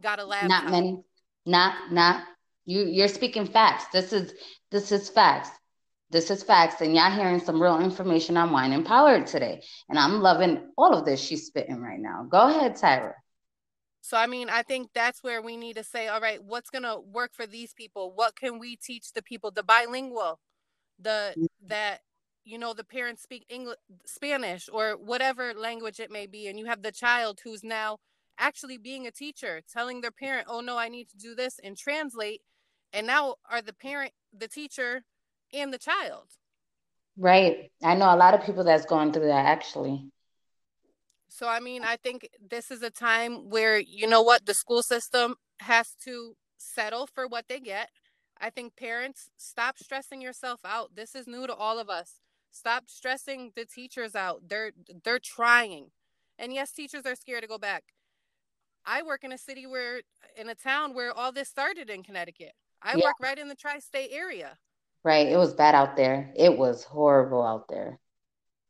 got 0.00 0.18
a 0.18 0.24
laptop? 0.24 0.48
Not 0.48 0.70
many. 0.70 1.02
Not 1.46 1.92
not 1.92 2.24
you. 2.66 2.84
You're 2.84 3.08
speaking 3.08 3.46
facts. 3.46 3.86
This 3.92 4.12
is 4.12 4.32
this 4.70 4.92
is 4.92 5.08
facts. 5.08 5.50
This 6.10 6.30
is 6.30 6.42
facts, 6.42 6.80
and 6.80 6.94
y'all 6.94 7.10
hearing 7.10 7.40
some 7.40 7.62
real 7.62 7.80
information 7.80 8.36
on 8.36 8.50
wine 8.50 8.72
empowered 8.72 9.26
today. 9.26 9.62
And 9.88 9.98
I'm 9.98 10.20
loving 10.20 10.70
all 10.78 10.94
of 10.94 11.04
this 11.04 11.20
she's 11.20 11.46
spitting 11.46 11.80
right 11.82 12.00
now. 12.00 12.26
Go 12.30 12.48
ahead, 12.48 12.76
Tyra. 12.76 13.12
So 14.00 14.16
I 14.16 14.26
mean, 14.26 14.48
I 14.48 14.62
think 14.62 14.90
that's 14.94 15.22
where 15.22 15.42
we 15.42 15.56
need 15.56 15.76
to 15.76 15.84
say, 15.84 16.08
all 16.08 16.20
right, 16.20 16.42
what's 16.42 16.70
gonna 16.70 16.98
work 16.98 17.32
for 17.34 17.46
these 17.46 17.74
people? 17.74 18.12
What 18.14 18.36
can 18.36 18.58
we 18.58 18.76
teach 18.76 19.12
the 19.12 19.22
people? 19.22 19.50
The 19.50 19.62
bilingual, 19.62 20.38
the 20.98 21.34
mm-hmm. 21.36 21.44
that 21.68 22.00
you 22.44 22.58
know 22.58 22.72
the 22.72 22.84
parents 22.84 23.22
speak 23.22 23.44
english 23.48 23.76
spanish 24.06 24.68
or 24.72 24.92
whatever 24.92 25.52
language 25.54 26.00
it 26.00 26.10
may 26.10 26.26
be 26.26 26.48
and 26.48 26.58
you 26.58 26.64
have 26.64 26.82
the 26.82 26.90
child 26.90 27.40
who's 27.44 27.62
now 27.62 27.98
actually 28.38 28.78
being 28.78 29.06
a 29.06 29.10
teacher 29.10 29.60
telling 29.72 30.00
their 30.00 30.10
parent 30.10 30.46
oh 30.48 30.60
no 30.60 30.76
i 30.76 30.88
need 30.88 31.08
to 31.08 31.16
do 31.16 31.34
this 31.34 31.58
and 31.62 31.76
translate 31.76 32.42
and 32.92 33.06
now 33.06 33.34
are 33.50 33.62
the 33.62 33.72
parent 33.72 34.12
the 34.36 34.48
teacher 34.48 35.04
and 35.52 35.72
the 35.72 35.78
child 35.78 36.24
right 37.16 37.70
i 37.82 37.94
know 37.94 38.14
a 38.14 38.16
lot 38.16 38.34
of 38.34 38.44
people 38.44 38.64
that's 38.64 38.86
going 38.86 39.12
through 39.12 39.26
that 39.26 39.46
actually 39.46 40.10
so 41.28 41.48
i 41.48 41.60
mean 41.60 41.82
i 41.84 41.96
think 41.96 42.28
this 42.50 42.70
is 42.70 42.82
a 42.82 42.90
time 42.90 43.48
where 43.48 43.78
you 43.78 44.06
know 44.06 44.22
what 44.22 44.46
the 44.46 44.54
school 44.54 44.82
system 44.82 45.34
has 45.60 45.94
to 46.02 46.36
settle 46.56 47.06
for 47.06 47.26
what 47.26 47.46
they 47.48 47.60
get 47.60 47.90
i 48.40 48.50
think 48.50 48.76
parents 48.76 49.30
stop 49.36 49.78
stressing 49.78 50.20
yourself 50.20 50.60
out 50.64 50.94
this 50.94 51.14
is 51.14 51.26
new 51.26 51.46
to 51.46 51.54
all 51.54 51.78
of 51.78 51.88
us 51.88 52.20
Stop 52.50 52.84
stressing 52.88 53.52
the 53.54 53.64
teachers 53.64 54.14
out. 54.14 54.48
They're 54.48 54.72
they're 55.04 55.18
trying. 55.18 55.90
And 56.38 56.52
yes, 56.52 56.72
teachers 56.72 57.04
are 57.04 57.14
scared 57.14 57.42
to 57.42 57.48
go 57.48 57.58
back. 57.58 57.84
I 58.88 59.02
work 59.02 59.22
in 59.22 59.32
a 59.32 59.38
city 59.38 59.66
where 59.66 60.00
in 60.36 60.48
a 60.48 60.54
town 60.54 60.94
where 60.94 61.12
all 61.12 61.30
this 61.30 61.48
started 61.48 61.90
in 61.90 62.02
Connecticut. 62.02 62.52
I 62.82 62.96
yeah. 62.96 63.04
work 63.04 63.16
right 63.20 63.38
in 63.38 63.48
the 63.48 63.54
tri-state 63.54 64.10
area. 64.12 64.56
Right. 65.04 65.28
It 65.28 65.36
was 65.36 65.52
bad 65.52 65.74
out 65.74 65.94
there. 65.96 66.32
It 66.34 66.56
was 66.56 66.84
horrible 66.84 67.42
out 67.42 67.68
there. 67.68 67.98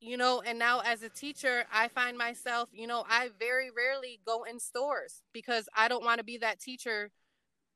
You 0.01 0.17
know, 0.17 0.43
and 0.45 0.59
now 0.59 0.81
as 0.81 1.03
a 1.03 1.09
teacher, 1.09 1.65
I 1.73 1.89
find 1.89 2.19
myself, 2.19 2.69
you 2.73 2.87
know, 2.87 3.05
I 3.09 3.31
very 3.39 3.71
rarely 3.71 4.21
go 4.27 4.45
in 4.45 4.59
stores 4.59 5.23
because 5.33 5.69
I 5.77 5.89
don't 5.89 6.05
want 6.05 6.19
to 6.19 6.25
be 6.25 6.39
that 6.39 6.61
teacher 6.61 7.11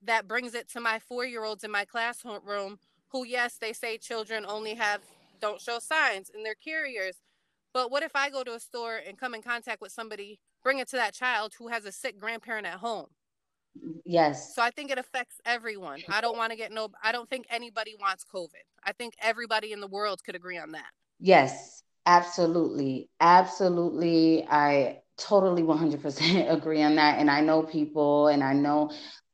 that 0.05 0.27
brings 0.27 0.55
it 0.55 0.69
to 0.71 0.81
my 0.81 0.99
four 0.99 1.25
year 1.25 1.45
olds 1.45 1.65
in 1.65 1.71
my 1.71 1.85
classroom 1.85 2.79
who, 3.09 3.25
yes, 3.25 3.57
they 3.61 3.73
say 3.73 3.99
children 3.99 4.45
only 4.49 4.75
have 4.75 5.01
don't 5.41 5.61
show 5.61 5.79
signs 5.79 6.31
and 6.35 6.45
they're 6.45 6.55
carriers. 6.55 7.17
But 7.73 7.91
what 7.91 8.03
if 8.03 8.15
I 8.15 8.31
go 8.31 8.45
to 8.45 8.55
a 8.55 8.61
store 8.61 8.97
and 8.97 9.19
come 9.19 9.35
in 9.35 9.43
contact 9.43 9.81
with 9.81 9.93
somebody, 9.93 10.39
bring 10.63 10.79
it 10.79 10.89
to 10.89 10.97
that 10.97 11.15
child 11.15 11.55
who 11.59 11.69
has 11.69 11.85
a 11.85 11.93
sick 11.93 12.19
grandparent 12.19 12.67
at 12.67 12.79
home? 12.79 13.07
Yes. 14.05 14.55
So 14.55 14.63
I 14.63 14.71
think 14.71 14.91
it 14.91 14.99
affects 14.99 15.37
everyone. 15.45 16.03
I 16.11 16.21
don't 16.21 16.37
want 16.37 16.51
to 16.51 16.57
get 16.57 16.73
no 16.73 16.89
I 17.03 17.13
don't 17.13 17.29
think 17.29 17.47
anybody 17.49 17.95
wants 17.99 18.25
COVID. 18.25 18.65
I 18.85 18.93
think 18.93 19.15
everybody 19.21 19.73
in 19.73 19.81
the 19.81 19.87
world 19.87 20.23
could 20.25 20.35
agree 20.35 20.59
on 20.59 20.73
that. 20.73 20.91
Yes, 21.19 21.83
absolutely. 22.05 23.09
Absolutely. 23.21 24.47
I 24.49 25.01
totally 25.17 25.63
100% 25.63 26.51
agree 26.51 26.83
on 26.83 26.97
that 26.97 27.19
and 27.19 27.31
I 27.31 27.41
know 27.41 27.63
people 27.63 28.29
and 28.29 28.43
I 28.43 28.53
know 28.53 28.91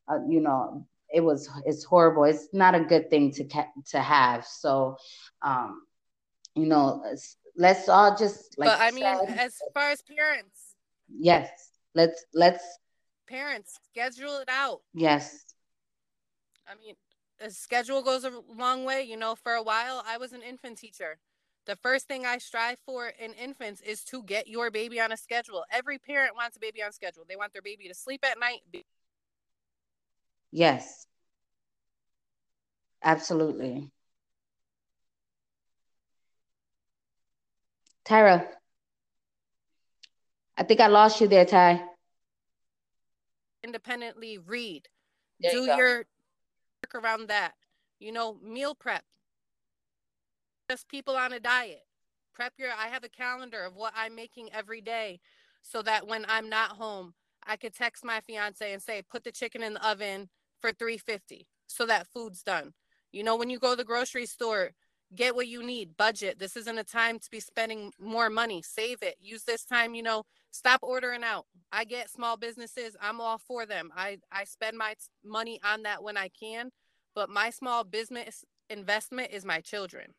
uh, 0.09 0.19
you 0.29 0.41
know 0.41 0.87
it 1.13 1.21
was 1.23 1.49
it's 1.65 1.85
horrible. 1.85 2.25
It's 2.25 2.49
not 2.53 2.75
a 2.75 2.81
good 2.85 3.11
thing 3.11 3.33
to 3.33 3.45
ca- 3.45 3.73
to 3.91 4.01
have. 4.01 4.47
So 4.47 4.97
um 5.43 5.83
you 6.55 6.67
know 6.67 7.03
let's 7.59 7.89
all 7.89 8.17
just 8.17 8.57
like 8.57 8.71
But 8.71 8.81
I 8.81 8.91
mean 8.93 9.05
as 9.37 9.57
far 9.75 9.91
as 9.91 10.01
parents. 10.01 10.77
Yes 11.09 11.51
let's 11.95 12.25
let's 12.33 12.65
parents 13.27 13.79
schedule 13.91 14.39
it 14.39 14.49
out. 14.49 14.81
Yes. 14.95 15.45
I 16.67 16.75
mean 16.77 16.95
a 17.41 17.51
schedule 17.51 18.03
goes 18.03 18.25
a 18.25 18.33
long 18.57 18.85
way 18.85 19.03
you 19.03 19.17
know. 19.17 19.35
For 19.35 19.53
a 19.53 19.63
while 19.63 20.03
i 20.07 20.17
was 20.17 20.33
an 20.33 20.43
infant 20.43 20.79
teacher. 20.79 21.19
The 21.67 21.77
first 21.77 22.07
thing 22.07 22.25
i 22.25 22.39
strive 22.39 22.79
for 22.87 23.09
in 23.09 23.33
infants 23.35 23.83
is 23.83 24.05
to 24.05 24.23
get 24.23 24.47
your 24.49 24.71
baby 24.71 25.01
on 25.01 25.13
a 25.13 25.17
schedule. 25.17 25.65
Every 25.71 25.99
parent 25.99 26.35
wants 26.37 26.57
a 26.57 26.61
baby 26.61 26.83
on 26.83 26.93
schedule. 26.93 27.25
They 27.29 27.37
want 27.37 27.53
their 27.53 27.63
baby 27.63 27.89
to 27.89 27.95
sleep 27.95 28.25
at 28.25 28.39
night. 28.39 28.63
Yes. 30.51 31.07
Absolutely 33.03 33.91
tyra 38.09 38.47
i 40.57 40.63
think 40.63 40.81
i 40.81 40.87
lost 40.87 41.21
you 41.21 41.29
there 41.29 41.45
ty 41.45 41.89
independently 43.69 44.39
read. 44.39 44.89
There 45.41 45.53
Do 45.53 45.59
you 45.59 45.77
your 45.77 45.97
work 45.99 46.95
around 46.95 47.29
that. 47.29 47.55
You 47.99 48.13
know, 48.13 48.39
meal 48.43 48.75
prep. 48.75 49.05
Just 50.71 50.89
people 50.89 51.17
on 51.17 51.33
a 51.33 51.41
diet. 51.41 51.85
Prep 52.35 52.55
your 52.59 52.71
I 52.71 52.89
have 52.89 53.05
a 53.05 53.09
calendar 53.09 53.63
of 53.63 53.75
what 53.75 53.93
I'm 53.97 54.15
making 54.15 54.51
every 54.53 54.81
day 54.81 55.21
so 55.63 55.83
that 55.83 56.07
when 56.07 56.25
I'm 56.29 56.49
not 56.49 56.73
home, 56.73 57.15
I 57.45 57.57
could 57.57 57.75
text 57.75 58.05
my 58.05 58.21
fiance 58.21 58.73
and 58.73 58.83
say, 58.83 59.03
put 59.03 59.25
the 59.25 59.33
chicken 59.33 59.63
in 59.63 59.75
the 59.75 59.89
oven 59.89 60.29
for 60.61 60.71
350 60.73 61.47
so 61.67 61.87
that 61.87 62.07
food's 62.13 62.43
done. 62.43 62.75
You 63.11 63.25
know, 63.25 63.37
when 63.37 63.51
you 63.51 63.59
go 63.59 63.71
to 63.71 63.77
the 63.77 63.85
grocery 63.85 64.27
store, 64.27 64.73
get 65.15 65.35
what 65.35 65.49
you 65.49 65.63
need, 65.63 65.97
budget. 65.97 66.39
This 66.39 66.57
isn't 66.57 66.79
a 66.79 66.85
time 66.85 67.19
to 67.19 67.31
be 67.31 67.41
spending 67.41 67.93
more 67.99 68.29
money. 68.29 68.63
Save 68.63 69.03
it. 69.03 69.17
Use 69.21 69.45
this 69.45 69.65
time, 69.65 69.95
you 69.95 70.03
know, 70.03 70.25
stop 70.51 70.81
ordering 70.83 71.25
out. 71.25 71.47
I 71.73 71.85
get 71.85 72.11
small 72.11 72.37
businesses. 72.37 72.97
I'm 73.01 73.21
all 73.21 73.39
for 73.39 73.67
them. 73.67 73.91
I, 73.97 74.19
I 74.31 74.45
spend 74.45 74.77
my 74.77 74.95
money 75.25 75.61
on 75.65 75.83
that 75.83 76.03
when 76.03 76.17
I 76.17 76.29
can, 76.29 76.71
but 77.15 77.31
my 77.31 77.51
small 77.51 77.85
business 77.85 78.45
investment 78.69 79.31
is 79.33 79.45
my 79.45 79.61
children. 79.61 80.15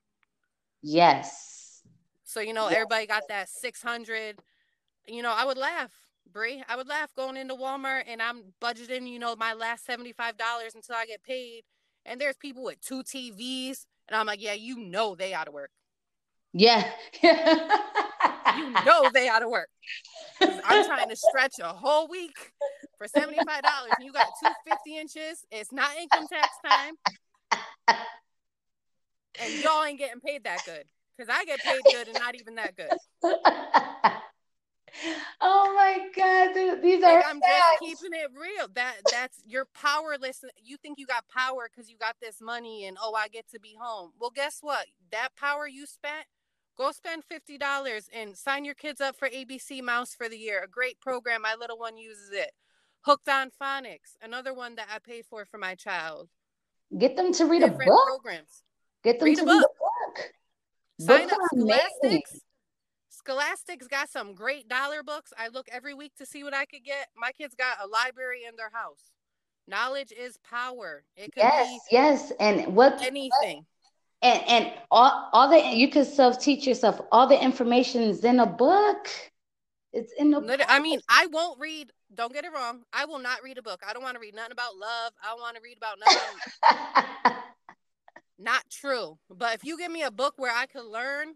Yes. 0.82 1.82
So, 2.24 2.40
you 2.40 2.54
know, 2.54 2.66
yes. 2.70 2.76
everybody 2.76 3.06
got 3.06 3.24
that 3.30 3.50
600. 3.50 4.40
You 5.08 5.22
know, 5.22 5.34
I 5.36 5.46
would 5.46 5.58
laugh, 5.58 5.92
Brie. 6.32 6.64
I 6.68 6.76
would 6.76 6.88
laugh 6.88 7.14
going 7.16 7.38
into 7.38 7.56
Walmart 7.56 8.04
and 8.08 8.22
I'm 8.22 8.54
budgeting, 8.62 9.08
you 9.08 9.20
know, 9.20 9.36
my 9.36 9.54
last 9.54 9.88
$75 9.88 10.16
until 10.76 10.96
I 10.96 11.06
get 11.06 11.24
paid. 11.24 11.64
And 12.06 12.20
there's 12.20 12.38
people 12.38 12.64
with 12.64 12.82
two 12.82 13.04
TVs. 13.04 13.86
And 14.10 14.20
I'm 14.20 14.26
like, 14.26 14.42
yeah, 14.42 14.54
you 14.54 14.80
know 14.80 15.16
they 15.16 15.34
out 15.34 15.48
of 15.48 15.54
work. 15.54 15.70
Yeah. 16.54 16.90
you 17.22 18.72
know 18.86 19.10
they 19.14 19.30
out 19.30 19.44
of 19.44 19.50
work. 19.50 19.70
I'm 20.42 20.86
trying 20.86 21.10
to 21.10 21.16
stretch 21.16 21.56
a 21.62 21.68
whole 21.68 22.08
week 22.08 22.52
for 22.98 23.08
$75 23.08 23.38
and 23.38 24.02
you 24.02 24.12
got 24.12 24.28
250 24.42 24.98
inches. 24.98 25.46
It's 25.52 25.72
not 25.72 25.92
income 25.96 26.28
tax 26.28 26.50
time. 26.66 26.96
And 29.42 29.64
y'all 29.64 29.84
ain't 29.84 30.00
getting 30.00 30.20
paid 30.20 30.44
that 30.46 30.60
good. 30.66 30.84
Because 31.18 31.34
I 31.34 31.46
get 31.46 31.60
paid 31.60 31.82
good 31.92 32.08
and 32.08 32.18
not 32.20 32.36
even 32.36 32.56
that 32.56 32.76
good. 32.76 32.90
Oh 35.42 35.74
my 35.76 36.08
god, 36.16 36.82
these 36.82 37.04
are. 37.04 37.24
I'm 37.26 37.40
just 37.40 37.80
keeping 37.80 38.18
it 38.20 38.30
real. 38.40 38.68
That 38.74 38.96
that's 39.12 39.42
you're 39.46 39.68
powerless. 39.74 40.44
You 40.64 40.78
think 40.78 41.00
you 41.00 41.06
got 41.06 41.28
power 41.28 41.70
because 41.70 41.90
you 41.90 41.98
got 41.98 42.16
this 42.22 42.42
money 42.42 42.86
and 42.86 42.98
oh, 43.02 43.14
I 43.14 43.28
get 43.28 43.50
to 43.52 43.60
be 43.60 43.76
home. 43.80 44.12
Well, 44.20 44.32
guess 44.34 44.60
what? 44.62 44.86
That 45.12 45.30
power 45.36 45.68
you 45.68 45.86
spent 45.86 46.26
Go 46.80 46.94
spend 46.94 47.24
$50 47.30 48.04
and 48.14 48.38
sign 48.38 48.64
your 48.64 48.74
kids 48.74 49.02
up 49.02 49.18
for 49.18 49.28
ABC 49.28 49.84
Mouse 49.84 50.16
for 50.16 50.30
the 50.30 50.38
year. 50.38 50.62
A 50.64 50.68
great 50.68 50.98
program. 51.02 51.42
My 51.42 51.56
little 51.60 51.78
one 51.78 51.98
uses 51.98 52.30
it. 52.32 52.52
Hooked 53.02 53.28
on 53.28 53.50
Phonics, 53.62 54.16
another 54.22 54.54
one 54.54 54.76
that 54.76 54.88
I 54.90 55.00
pay 55.00 55.22
for 55.22 55.44
for 55.44 55.58
my 55.58 55.76
child. 55.76 56.30
Get 56.98 57.18
them 57.18 57.34
to 57.34 57.46
read 57.46 57.60
Different 57.60 57.82
a 57.82 57.86
book. 57.86 58.08
Programs. 58.08 58.64
Get 59.04 59.20
them 59.20 59.26
read 59.26 59.36
to 59.40 59.42
a 59.42 59.46
read 59.46 59.60
book. 59.60 59.72
a 59.76 60.22
book. 60.22 60.32
Sign 61.02 61.20
Books 61.28 61.34
up 61.34 61.40
Scholastics. 61.54 62.40
Scholastics 63.20 63.88
got 63.88 64.10
some 64.10 64.34
great 64.34 64.68
dollar 64.68 65.04
books. 65.04 65.34
I 65.38 65.50
look 65.50 65.68
every 65.72 65.94
week 65.94 66.16
to 66.18 66.26
see 66.26 66.44
what 66.44 66.54
I 66.54 66.66
could 66.66 66.84
get. 66.84 67.08
My 67.18 67.32
kids 67.32 67.56
got 67.56 67.78
a 67.84 67.88
library 67.88 68.42
in 68.48 68.56
their 68.56 68.72
house. 68.72 69.12
Knowledge 69.68 70.12
is 70.12 70.38
power. 70.38 71.04
It 71.16 71.34
could 71.34 71.44
yes, 71.44 71.68
be 71.68 71.80
yes. 71.92 72.32
And 72.40 72.76
what 72.76 73.02
anything 73.02 73.66
and 74.22 74.44
and 74.48 74.72
all, 74.92 75.30
all 75.34 75.50
the 75.50 75.60
you 75.76 75.90
can 75.90 76.06
self 76.06 76.40
teach 76.40 76.68
yourself 76.68 77.02
all 77.12 77.28
the 77.28 77.42
information 77.42 78.04
is 78.04 78.24
in 78.24 78.40
a 78.40 78.46
book 78.46 79.08
it's 79.94 80.14
in 80.18 80.32
the 80.32 80.42
book. 80.42 80.62
i 80.68 80.80
mean 80.80 81.00
i 81.10 81.28
won't 81.28 81.60
read 81.60 81.92
don't 82.14 82.34
get 82.34 82.46
it 82.46 82.52
wrong 82.54 82.82
i 82.94 83.06
will 83.06 83.20
not 83.20 83.42
read 83.44 83.58
a 83.58 83.62
book 83.62 83.82
i 83.88 83.94
don't 83.94 84.04
want 84.04 84.16
to 84.16 84.20
read 84.20 84.36
nothing 84.36 84.52
about 84.52 84.76
love 84.76 85.14
i 85.24 85.28
don't 85.28 85.40
want 85.40 85.56
to 85.56 85.62
read 85.62 85.78
about 85.78 85.98
nothing 86.00 87.34
not 88.40 88.64
true 88.70 89.18
but 89.30 89.56
if 89.56 89.64
you 89.64 89.78
give 89.78 89.92
me 89.92 90.04
a 90.04 90.12
book 90.12 90.34
where 90.38 90.54
i 90.56 90.66
could 90.66 90.86
learn 90.86 91.34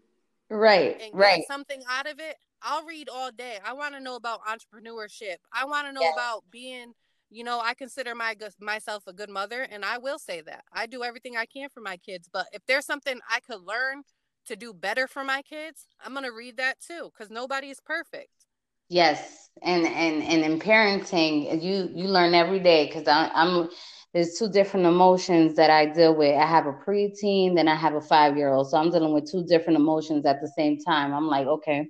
right 0.50 1.00
right 1.12 1.42
something 1.48 1.82
out 1.90 2.06
of 2.06 2.18
it 2.20 2.36
i'll 2.62 2.84
read 2.84 3.08
all 3.08 3.30
day 3.30 3.58
i 3.64 3.72
want 3.72 3.94
to 3.94 4.00
know 4.00 4.16
about 4.16 4.40
entrepreneurship 4.44 5.36
i 5.52 5.64
want 5.64 5.86
to 5.86 5.92
know 5.92 6.08
about 6.12 6.42
being 6.50 6.92
you 7.34 7.42
know, 7.42 7.60
I 7.60 7.74
consider 7.74 8.14
my 8.14 8.36
myself 8.60 9.02
a 9.08 9.12
good 9.12 9.28
mother, 9.28 9.62
and 9.62 9.84
I 9.84 9.98
will 9.98 10.18
say 10.20 10.40
that 10.42 10.64
I 10.72 10.86
do 10.86 11.02
everything 11.02 11.36
I 11.36 11.46
can 11.46 11.68
for 11.68 11.80
my 11.80 11.96
kids. 11.96 12.28
But 12.32 12.46
if 12.52 12.62
there's 12.66 12.86
something 12.86 13.18
I 13.28 13.40
could 13.40 13.60
learn 13.60 14.02
to 14.46 14.54
do 14.56 14.72
better 14.72 15.08
for 15.08 15.24
my 15.24 15.42
kids, 15.42 15.88
I'm 16.04 16.14
gonna 16.14 16.32
read 16.32 16.56
that 16.58 16.80
too, 16.80 17.10
because 17.12 17.30
nobody 17.30 17.70
is 17.70 17.80
perfect. 17.80 18.46
Yes, 18.88 19.50
and 19.62 19.84
and 19.84 20.22
and 20.22 20.44
in 20.44 20.60
parenting, 20.60 21.60
you 21.60 21.90
you 21.92 22.08
learn 22.08 22.34
every 22.34 22.60
day. 22.60 22.86
Because 22.86 23.08
I'm 23.08 23.68
there's 24.14 24.38
two 24.38 24.48
different 24.48 24.86
emotions 24.86 25.56
that 25.56 25.70
I 25.70 25.86
deal 25.86 26.14
with. 26.14 26.34
I 26.34 26.46
have 26.46 26.66
a 26.66 26.72
preteen, 26.72 27.56
then 27.56 27.68
I 27.68 27.74
have 27.74 27.94
a 27.94 28.00
five 28.00 28.36
year 28.36 28.54
old, 28.54 28.70
so 28.70 28.78
I'm 28.78 28.90
dealing 28.90 29.12
with 29.12 29.30
two 29.30 29.44
different 29.44 29.76
emotions 29.76 30.24
at 30.24 30.40
the 30.40 30.48
same 30.56 30.78
time. 30.78 31.12
I'm 31.12 31.26
like, 31.26 31.46
okay, 31.46 31.88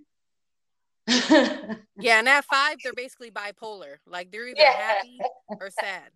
yeah, 1.06 2.18
and 2.18 2.28
at 2.28 2.44
five, 2.46 2.78
they're 2.82 2.94
basically 2.94 3.30
bipolar. 3.30 3.96
Like 4.06 4.32
they're 4.32 4.48
either 4.48 4.58
yeah. 4.58 4.72
happy 4.72 5.18
or 5.60 5.70
sad. 5.70 6.10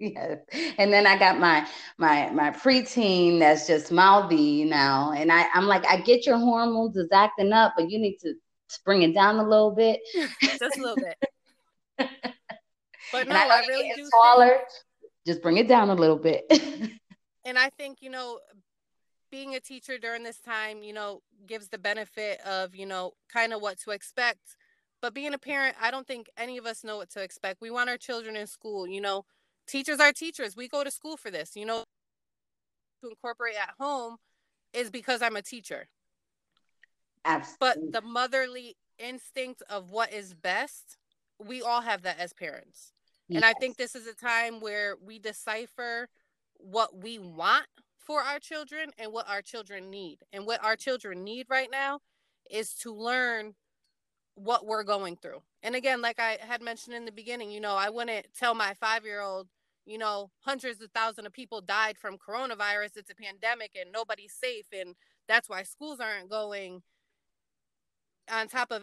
Yeah, 0.00 0.36
and 0.76 0.92
then 0.92 1.06
I 1.06 1.18
got 1.18 1.38
my 1.38 1.66
my 1.98 2.30
my 2.30 2.50
preteen 2.50 3.38
that's 3.38 3.66
just 3.66 3.92
mouthy 3.92 4.64
now, 4.64 5.12
and 5.12 5.30
I 5.30 5.46
I'm 5.54 5.66
like 5.66 5.86
I 5.86 6.00
get 6.00 6.26
your 6.26 6.38
hormones 6.38 6.96
is 6.96 7.10
acting 7.12 7.52
up, 7.52 7.74
but 7.76 7.90
you 7.90 7.98
need 7.98 8.18
to 8.22 8.34
bring 8.84 9.02
it 9.02 9.14
down 9.14 9.36
a 9.36 9.48
little 9.48 9.70
bit, 9.70 10.00
just 10.42 10.62
a 10.62 10.80
little 10.80 10.96
bit. 10.96 11.16
but 13.12 13.28
no, 13.28 13.36
I, 13.36 13.62
I, 13.62 13.66
really 13.68 13.92
do. 13.94 14.04
Smaller, 14.04 14.48
think... 14.48 14.62
just 15.28 15.42
bring 15.42 15.58
it 15.58 15.68
down 15.68 15.90
a 15.90 15.94
little 15.94 16.16
bit. 16.16 16.46
and 17.44 17.58
I 17.58 17.70
think 17.70 17.98
you 18.00 18.10
know 18.10 18.40
being 19.30 19.54
a 19.54 19.60
teacher 19.60 19.98
during 19.98 20.22
this 20.22 20.40
time, 20.40 20.82
you 20.82 20.92
know, 20.92 21.22
gives 21.46 21.68
the 21.68 21.78
benefit 21.78 22.40
of, 22.40 22.74
you 22.74 22.86
know, 22.86 23.12
kind 23.32 23.52
of 23.52 23.60
what 23.60 23.78
to 23.80 23.90
expect. 23.90 24.56
But 25.00 25.14
being 25.14 25.34
a 25.34 25.38
parent, 25.38 25.76
I 25.80 25.90
don't 25.90 26.06
think 26.06 26.28
any 26.36 26.56
of 26.58 26.66
us 26.66 26.82
know 26.82 26.96
what 26.96 27.10
to 27.10 27.22
expect. 27.22 27.60
We 27.60 27.70
want 27.70 27.90
our 27.90 27.96
children 27.96 28.36
in 28.36 28.46
school, 28.46 28.86
you 28.86 29.00
know, 29.00 29.24
teachers 29.66 30.00
are 30.00 30.12
teachers. 30.12 30.56
We 30.56 30.68
go 30.68 30.82
to 30.82 30.90
school 30.90 31.16
for 31.16 31.30
this, 31.30 31.54
you 31.54 31.66
know, 31.66 31.84
to 33.02 33.10
incorporate 33.10 33.56
at 33.56 33.74
home 33.78 34.16
is 34.72 34.90
because 34.90 35.22
I'm 35.22 35.36
a 35.36 35.42
teacher. 35.42 35.88
Absolutely. 37.24 37.90
But 37.90 37.92
the 37.92 38.06
motherly 38.06 38.76
instinct 38.98 39.62
of 39.68 39.90
what 39.90 40.12
is 40.12 40.34
best, 40.34 40.96
we 41.38 41.62
all 41.62 41.82
have 41.82 42.02
that 42.02 42.18
as 42.18 42.32
parents. 42.32 42.92
Yes. 43.28 43.36
And 43.36 43.44
I 43.44 43.52
think 43.54 43.76
this 43.76 43.94
is 43.94 44.06
a 44.06 44.14
time 44.14 44.60
where 44.60 44.96
we 45.04 45.18
decipher 45.18 46.08
what 46.54 46.96
we 46.96 47.18
want 47.18 47.66
for 47.98 48.20
our 48.22 48.38
children 48.38 48.90
and 48.98 49.12
what 49.12 49.28
our 49.28 49.42
children 49.42 49.90
need. 49.90 50.18
And 50.32 50.46
what 50.46 50.64
our 50.64 50.76
children 50.76 51.24
need 51.24 51.46
right 51.50 51.68
now 51.70 52.00
is 52.50 52.74
to 52.76 52.94
learn 52.94 53.54
what 54.34 54.66
we're 54.66 54.84
going 54.84 55.16
through. 55.16 55.42
And 55.62 55.74
again, 55.74 56.00
like 56.00 56.18
I 56.20 56.38
had 56.40 56.62
mentioned 56.62 56.96
in 56.96 57.04
the 57.04 57.12
beginning, 57.12 57.50
you 57.50 57.60
know, 57.60 57.74
I 57.74 57.90
wouldn't 57.90 58.26
tell 58.38 58.54
my 58.54 58.74
five 58.74 59.04
year 59.04 59.20
old, 59.20 59.48
you 59.84 59.98
know, 59.98 60.30
hundreds 60.40 60.80
of 60.80 60.90
thousands 60.92 61.26
of 61.26 61.32
people 61.32 61.60
died 61.60 61.98
from 61.98 62.16
coronavirus. 62.18 62.96
It's 62.96 63.10
a 63.10 63.14
pandemic 63.14 63.72
and 63.78 63.92
nobody's 63.92 64.32
safe. 64.32 64.66
And 64.72 64.94
that's 65.26 65.48
why 65.48 65.64
schools 65.64 66.00
aren't 66.00 66.30
going 66.30 66.82
on 68.30 68.48
top 68.48 68.70
of 68.70 68.82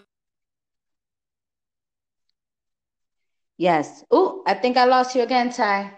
Yes. 3.58 4.04
Oh, 4.12 4.44
I 4.46 4.54
think 4.54 4.78
I 4.78 4.86
lost 4.86 5.16
you 5.16 5.22
again, 5.22 5.52
Ty. 5.52 5.98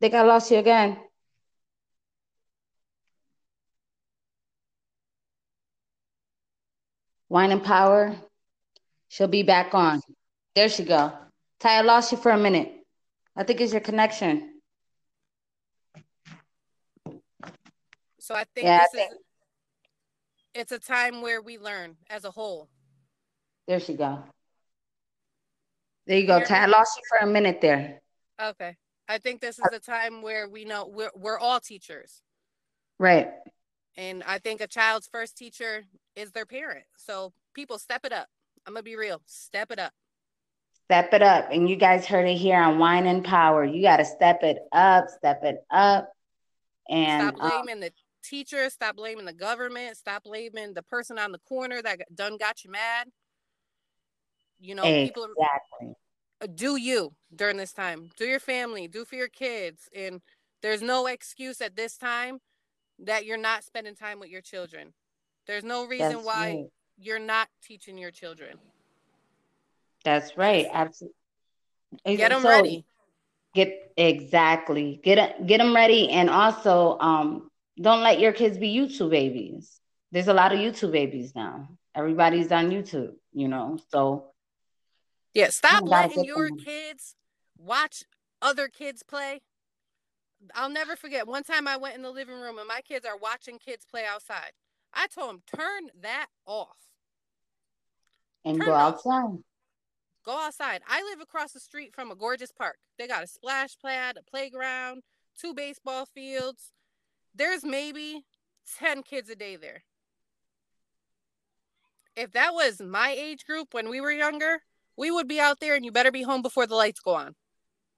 Think 0.00 0.14
I 0.14 0.22
lost 0.22 0.50
you 0.50 0.58
again. 0.58 0.96
Wine 7.28 7.52
and 7.52 7.62
Power. 7.62 8.16
She'll 9.08 9.28
be 9.28 9.44
back 9.44 9.74
on. 9.74 10.00
There 10.54 10.68
she 10.68 10.84
go. 10.84 11.12
Ty, 11.60 11.78
I 11.78 11.80
lost 11.82 12.10
you 12.10 12.18
for 12.18 12.32
a 12.32 12.38
minute. 12.38 12.72
I 13.36 13.44
think 13.44 13.60
it's 13.60 13.72
your 13.72 13.80
connection. 13.80 14.60
So 18.18 18.34
I 18.34 18.44
think 18.54 18.66
yeah, 18.66 18.78
this 18.78 18.88
I 18.94 18.96
think... 18.96 19.12
is 19.12 19.18
it's 20.52 20.72
a 20.72 20.78
time 20.80 21.22
where 21.22 21.40
we 21.40 21.58
learn 21.58 21.96
as 22.08 22.24
a 22.24 22.30
whole. 22.30 22.68
There 23.70 23.78
she 23.78 23.94
go. 23.94 24.18
There 26.04 26.18
you 26.18 26.26
go. 26.26 26.42
Ty, 26.42 26.64
I 26.64 26.66
lost 26.66 26.96
you 26.96 27.02
for 27.08 27.24
a 27.24 27.30
minute 27.30 27.60
there. 27.60 28.00
Okay. 28.42 28.74
I 29.08 29.18
think 29.18 29.40
this 29.40 29.60
is 29.60 29.64
a 29.72 29.78
time 29.78 30.22
where 30.22 30.48
we 30.48 30.64
know 30.64 30.90
we're 30.92 31.12
we're 31.14 31.38
all 31.38 31.60
teachers. 31.60 32.20
Right. 32.98 33.28
And 33.96 34.24
I 34.26 34.38
think 34.38 34.60
a 34.60 34.66
child's 34.66 35.06
first 35.06 35.38
teacher 35.38 35.84
is 36.16 36.32
their 36.32 36.46
parent. 36.46 36.84
So 36.96 37.32
people 37.54 37.78
step 37.78 38.04
it 38.04 38.12
up. 38.12 38.26
I'm 38.66 38.74
gonna 38.74 38.82
be 38.82 38.96
real. 38.96 39.22
Step 39.26 39.70
it 39.70 39.78
up. 39.78 39.92
Step 40.88 41.14
it 41.14 41.22
up. 41.22 41.50
And 41.52 41.70
you 41.70 41.76
guys 41.76 42.06
heard 42.06 42.26
it 42.26 42.38
here 42.38 42.60
on 42.60 42.80
Wine 42.80 43.06
and 43.06 43.24
Power. 43.24 43.64
You 43.64 43.82
gotta 43.82 44.04
step 44.04 44.42
it 44.42 44.58
up, 44.72 45.04
step 45.16 45.44
it 45.44 45.58
up. 45.70 46.10
And 46.88 47.28
stop 47.36 47.40
um, 47.40 47.50
blaming 47.50 47.84
um, 47.84 47.88
the 47.88 47.92
teacher, 48.24 48.68
stop 48.68 48.96
blaming 48.96 49.26
the 49.26 49.32
government, 49.32 49.96
stop 49.96 50.24
blaming 50.24 50.74
the 50.74 50.82
person 50.82 51.20
on 51.20 51.30
the 51.30 51.40
corner 51.48 51.80
that 51.80 52.00
done 52.16 52.36
got 52.36 52.64
you 52.64 52.72
mad. 52.72 53.06
You 54.60 54.74
know, 54.74 54.84
exactly. 54.84 55.06
people 55.08 55.96
uh, 56.42 56.46
do 56.54 56.76
you 56.76 57.14
during 57.34 57.56
this 57.56 57.72
time. 57.72 58.10
Do 58.16 58.24
your 58.24 58.40
family, 58.40 58.88
do 58.88 59.04
for 59.04 59.16
your 59.16 59.28
kids. 59.28 59.88
And 59.94 60.20
there's 60.62 60.82
no 60.82 61.06
excuse 61.06 61.60
at 61.60 61.76
this 61.76 61.96
time 61.96 62.40
that 63.00 63.24
you're 63.24 63.38
not 63.38 63.64
spending 63.64 63.94
time 63.94 64.20
with 64.20 64.30
your 64.30 64.42
children. 64.42 64.92
There's 65.46 65.64
no 65.64 65.86
reason 65.86 66.12
That's 66.12 66.24
why 66.24 66.46
right. 66.48 66.64
you're 66.98 67.18
not 67.18 67.48
teaching 67.62 67.98
your 67.98 68.10
children. 68.10 68.56
That's 70.04 70.36
right. 70.36 70.66
Absolutely. 70.72 71.14
Get 72.04 72.30
them 72.30 72.42
so, 72.42 72.48
ready. 72.48 72.84
Get 73.54 73.92
exactly. 73.96 75.00
Get 75.02 75.46
get 75.46 75.58
them 75.58 75.74
ready 75.74 76.08
and 76.10 76.30
also 76.30 76.98
um 77.00 77.50
don't 77.80 78.02
let 78.02 78.20
your 78.20 78.32
kids 78.32 78.58
be 78.58 78.74
YouTube 78.74 79.10
babies. 79.10 79.80
There's 80.12 80.28
a 80.28 80.34
lot 80.34 80.52
of 80.52 80.58
YouTube 80.58 80.92
babies 80.92 81.34
now. 81.34 81.68
Everybody's 81.94 82.52
on 82.52 82.70
YouTube, 82.70 83.14
you 83.32 83.48
know. 83.48 83.78
So 83.90 84.29
yeah, 85.34 85.50
stop 85.50 85.84
letting 85.86 86.24
your 86.24 86.48
them. 86.48 86.58
kids 86.58 87.16
watch 87.58 88.04
other 88.42 88.68
kids 88.68 89.02
play. 89.02 89.42
I'll 90.54 90.70
never 90.70 90.96
forget 90.96 91.26
one 91.26 91.42
time 91.42 91.68
I 91.68 91.76
went 91.76 91.96
in 91.96 92.02
the 92.02 92.10
living 92.10 92.40
room 92.40 92.58
and 92.58 92.66
my 92.66 92.80
kids 92.80 93.04
are 93.04 93.16
watching 93.16 93.58
kids 93.58 93.84
play 93.84 94.04
outside. 94.04 94.52
I 94.92 95.06
told 95.06 95.30
them, 95.30 95.42
turn 95.54 95.88
that 96.00 96.26
off. 96.46 96.76
And 98.44 98.58
turn 98.58 98.66
go 98.66 98.74
outside. 98.74 99.38
Go 100.24 100.38
outside. 100.38 100.82
I 100.88 101.02
live 101.02 101.20
across 101.20 101.52
the 101.52 101.60
street 101.60 101.94
from 101.94 102.10
a 102.10 102.16
gorgeous 102.16 102.52
park. 102.52 102.78
They 102.98 103.06
got 103.06 103.22
a 103.22 103.26
splash 103.26 103.76
pad, 103.82 104.16
a 104.18 104.30
playground, 104.30 105.02
two 105.38 105.54
baseball 105.54 106.06
fields. 106.06 106.72
There's 107.34 107.64
maybe 107.64 108.24
10 108.78 109.02
kids 109.02 109.30
a 109.30 109.36
day 109.36 109.56
there. 109.56 109.84
If 112.16 112.32
that 112.32 112.54
was 112.54 112.80
my 112.80 113.14
age 113.16 113.46
group 113.46 113.72
when 113.72 113.88
we 113.88 114.00
were 114.00 114.10
younger, 114.10 114.62
we 115.00 115.10
would 115.10 115.26
be 115.26 115.40
out 115.40 115.60
there 115.60 115.74
and 115.74 115.84
you 115.84 115.90
better 115.90 116.12
be 116.12 116.22
home 116.22 116.42
before 116.42 116.66
the 116.66 116.74
lights 116.74 117.00
go 117.00 117.14
on. 117.14 117.34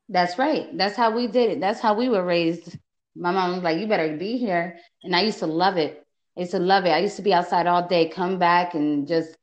That's 0.09 0.39
right. 0.39 0.69
That's 0.79 0.97
how 0.97 1.11
we 1.11 1.27
did 1.27 1.51
it. 1.51 1.61
That's 1.61 1.81
how 1.81 1.95
we 1.95 2.09
were 2.09 2.25
raised. 2.25 2.79
My 3.17 3.33
mom 3.33 3.55
was 3.55 3.65
like, 3.65 3.79
you 3.79 3.89
better 3.89 4.17
be 4.17 4.39
here. 4.39 4.79
And 5.03 5.17
I 5.17 5.23
used 5.23 5.41
to 5.41 5.49
love 5.49 5.77
it. 5.77 6.07
I 6.37 6.41
used 6.43 6.53
to 6.53 6.61
love 6.61 6.87
it. 6.87 6.91
I 6.91 6.99
used 6.99 7.17
to 7.17 7.23
be 7.23 7.35
outside 7.35 7.67
all 7.67 7.89
day, 7.89 8.09
come 8.09 8.39
back 8.39 8.75
and 8.75 9.09
just 9.09 9.37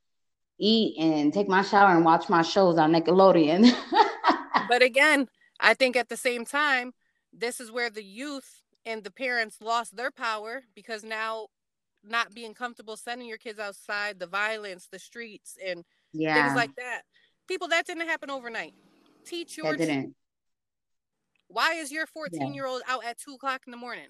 eat 0.58 0.98
and 1.00 1.34
take 1.34 1.50
my 1.50 1.62
shower 1.62 1.94
and 1.94 2.06
watch 2.06 2.30
my 2.30 2.44
shows 2.44 2.78
on 2.78 2.94
Nickelodeon. 2.94 3.70
but 4.70 4.82
again, 4.82 5.28
I 5.60 5.74
think 5.74 5.98
at 5.98 6.08
the 6.08 6.18
same 6.18 6.46
time, 6.46 6.94
this 7.34 7.60
is 7.60 7.72
where 7.72 7.90
the 7.90 8.04
youth 8.04 8.64
and 8.86 9.04
the 9.04 9.12
parents 9.12 9.58
lost 9.62 9.98
their 9.98 10.12
power 10.12 10.64
because 10.74 11.04
now 11.04 11.48
not 12.06 12.34
being 12.34 12.54
comfortable 12.54 12.96
sending 12.96 13.28
your 13.28 13.38
kids 13.38 13.60
outside, 13.60 14.18
the 14.18 14.28
violence, 14.28 14.88
the 14.90 15.00
streets, 15.00 15.58
and 15.66 15.84
yeah. 16.14 16.42
things 16.42 16.56
like 16.56 16.74
that. 16.78 17.02
People, 17.50 17.68
that 17.70 17.88
didn't 17.88 18.08
happen 18.08 18.30
overnight. 18.30 18.76
Teach 19.26 19.58
your. 19.58 19.76
Didn't. 19.76 20.16
Why 21.48 21.74
is 21.74 21.92
your 21.92 22.06
14 22.06 22.54
year 22.54 22.68
old 22.68 22.84
out 22.88 23.04
at 23.04 23.18
two 23.18 23.34
o'clock 23.34 23.64
in 23.66 23.72
the 23.72 23.78
morning? 23.78 24.06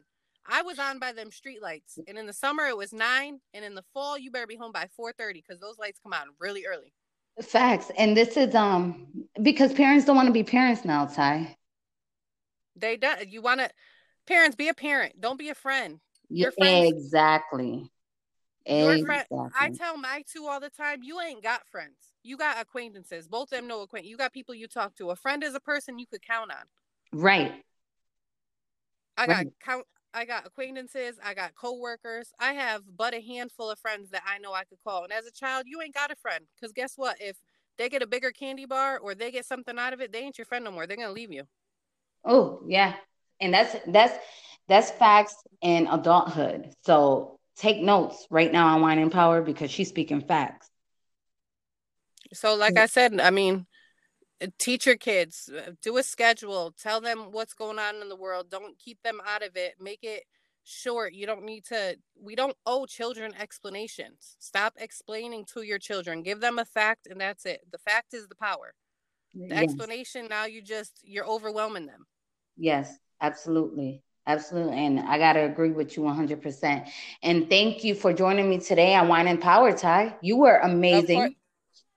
I 0.45 0.61
was 0.61 0.77
on 0.77 0.99
by 0.99 1.13
them 1.13 1.31
street 1.31 1.61
lights, 1.61 1.97
and 2.05 2.17
in 2.17 2.25
the 2.25 2.33
summer 2.33 2.65
it 2.65 2.75
was 2.75 2.91
nine, 2.91 3.39
and 3.53 3.63
in 3.63 3.75
the 3.75 3.83
fall 3.93 4.17
you 4.17 4.29
better 4.29 4.45
be 4.45 4.57
home 4.57 4.73
by 4.73 4.89
4:30 4.99 5.35
because 5.35 5.59
those 5.61 5.79
lights 5.79 5.99
come 6.03 6.11
on 6.11 6.27
really 6.37 6.65
early. 6.65 6.93
Facts, 7.41 7.91
and 7.97 8.17
this 8.17 8.35
is 8.35 8.53
um 8.55 9.07
because 9.41 9.71
parents 9.71 10.05
don't 10.05 10.17
want 10.17 10.27
to 10.27 10.33
be 10.33 10.43
parents 10.43 10.83
now, 10.83 11.05
Ty. 11.05 11.55
They 12.75 12.97
don't 12.97 13.29
You 13.29 13.41
want 13.41 13.61
to 13.61 13.69
parents 14.27 14.57
be 14.57 14.67
a 14.67 14.73
parent. 14.73 15.21
Don't 15.21 15.39
be 15.39 15.47
a 15.47 15.55
friend. 15.55 16.01
Your 16.29 16.51
friends, 16.51 16.91
exactly. 16.91 17.89
Your 18.65 18.95
exactly. 18.95 19.37
friend. 19.37 19.51
I 19.57 19.69
tell 19.69 19.97
my 19.97 20.23
two 20.31 20.45
all 20.45 20.59
the 20.59 20.69
time. 20.69 21.03
You 21.03 21.21
ain't 21.21 21.41
got 21.41 21.65
friends. 21.67 21.95
You 22.29 22.37
got 22.37 22.61
acquaintances. 22.61 23.27
Both 23.27 23.51
of 23.51 23.57
them 23.57 23.67
know 23.67 23.81
acquaintance. 23.81 24.11
You 24.11 24.15
got 24.15 24.31
people 24.31 24.53
you 24.53 24.67
talk 24.67 24.95
to. 24.97 25.09
A 25.09 25.15
friend 25.15 25.43
is 25.43 25.55
a 25.55 25.59
person 25.59 25.97
you 25.97 26.05
could 26.05 26.21
count 26.21 26.51
on. 26.51 27.19
Right. 27.19 27.63
I 29.17 29.25
got 29.25 29.45
count. 29.59 29.85
I 30.13 30.25
got 30.25 30.45
acquaintances. 30.45 31.15
I 31.25 31.33
got 31.33 31.55
coworkers. 31.55 32.31
I 32.39 32.53
have 32.53 32.83
but 32.95 33.15
a 33.15 33.19
handful 33.19 33.71
of 33.71 33.79
friends 33.79 34.11
that 34.11 34.21
I 34.27 34.37
know 34.37 34.53
I 34.53 34.63
could 34.65 34.77
call. 34.83 35.05
And 35.05 35.11
as 35.11 35.25
a 35.25 35.31
child, 35.31 35.63
you 35.65 35.81
ain't 35.81 35.95
got 35.95 36.11
a 36.11 36.15
friend 36.15 36.45
because 36.55 36.71
guess 36.71 36.93
what? 36.97 37.17
If 37.19 37.37
they 37.79 37.89
get 37.89 38.03
a 38.03 38.07
bigger 38.07 38.29
candy 38.29 38.67
bar 38.67 38.99
or 38.99 39.15
they 39.15 39.31
get 39.31 39.47
something 39.47 39.79
out 39.79 39.93
of 39.93 39.99
it, 39.99 40.11
they 40.11 40.19
ain't 40.19 40.37
your 40.37 40.45
friend 40.45 40.63
no 40.63 40.69
more. 40.71 40.85
They're 40.85 40.97
gonna 40.97 41.11
leave 41.11 41.33
you. 41.33 41.45
Oh 42.23 42.61
yeah, 42.67 42.93
and 43.41 43.51
that's 43.51 43.75
that's 43.87 44.15
that's 44.67 44.91
facts 44.91 45.35
in 45.63 45.87
adulthood. 45.87 46.75
So 46.85 47.39
take 47.55 47.81
notes 47.81 48.27
right 48.29 48.51
now 48.51 48.75
on 48.75 48.81
Wine 48.83 48.99
and 48.99 49.11
Power 49.11 49.41
because 49.41 49.71
she's 49.71 49.89
speaking 49.89 50.21
facts. 50.21 50.69
So, 52.33 52.55
like 52.55 52.77
I 52.77 52.85
said, 52.85 53.19
I 53.19 53.31
mean, 53.31 53.65
uh, 54.41 54.47
teach 54.59 54.85
your 54.85 54.97
kids, 54.97 55.49
uh, 55.49 55.71
do 55.81 55.97
a 55.97 56.03
schedule, 56.03 56.73
tell 56.81 57.01
them 57.01 57.31
what's 57.31 57.53
going 57.53 57.79
on 57.79 58.01
in 58.01 58.09
the 58.09 58.15
world. 58.15 58.49
Don't 58.49 58.77
keep 58.77 59.01
them 59.03 59.19
out 59.27 59.43
of 59.43 59.55
it. 59.55 59.75
Make 59.79 60.03
it 60.03 60.23
short. 60.63 61.13
You 61.13 61.25
don't 61.25 61.43
need 61.43 61.65
to, 61.65 61.97
we 62.21 62.35
don't 62.35 62.55
owe 62.65 62.85
children 62.85 63.33
explanations. 63.39 64.35
Stop 64.39 64.73
explaining 64.77 65.45
to 65.53 65.63
your 65.63 65.79
children. 65.79 66.21
Give 66.21 66.39
them 66.39 66.59
a 66.59 66.65
fact 66.65 67.07
and 67.09 67.19
that's 67.19 67.45
it. 67.45 67.61
The 67.71 67.79
fact 67.79 68.13
is 68.13 68.27
the 68.27 68.35
power. 68.35 68.73
The 69.33 69.47
yes. 69.47 69.63
explanation, 69.63 70.27
now 70.29 70.45
you 70.45 70.61
just, 70.61 70.99
you're 71.03 71.27
overwhelming 71.27 71.85
them. 71.85 72.05
Yes, 72.57 72.95
absolutely. 73.21 74.03
Absolutely. 74.27 74.77
And 74.77 74.99
I 74.99 75.17
got 75.17 75.33
to 75.33 75.39
agree 75.39 75.71
with 75.71 75.97
you 75.97 76.03
100%. 76.03 76.87
And 77.23 77.49
thank 77.49 77.83
you 77.83 77.95
for 77.95 78.13
joining 78.13 78.47
me 78.47 78.59
today 78.59 78.93
on 78.93 79.07
Wine 79.07 79.27
and 79.27 79.41
Power, 79.41 79.75
Ty. 79.75 80.15
You 80.21 80.37
were 80.37 80.57
amazing 80.57 81.35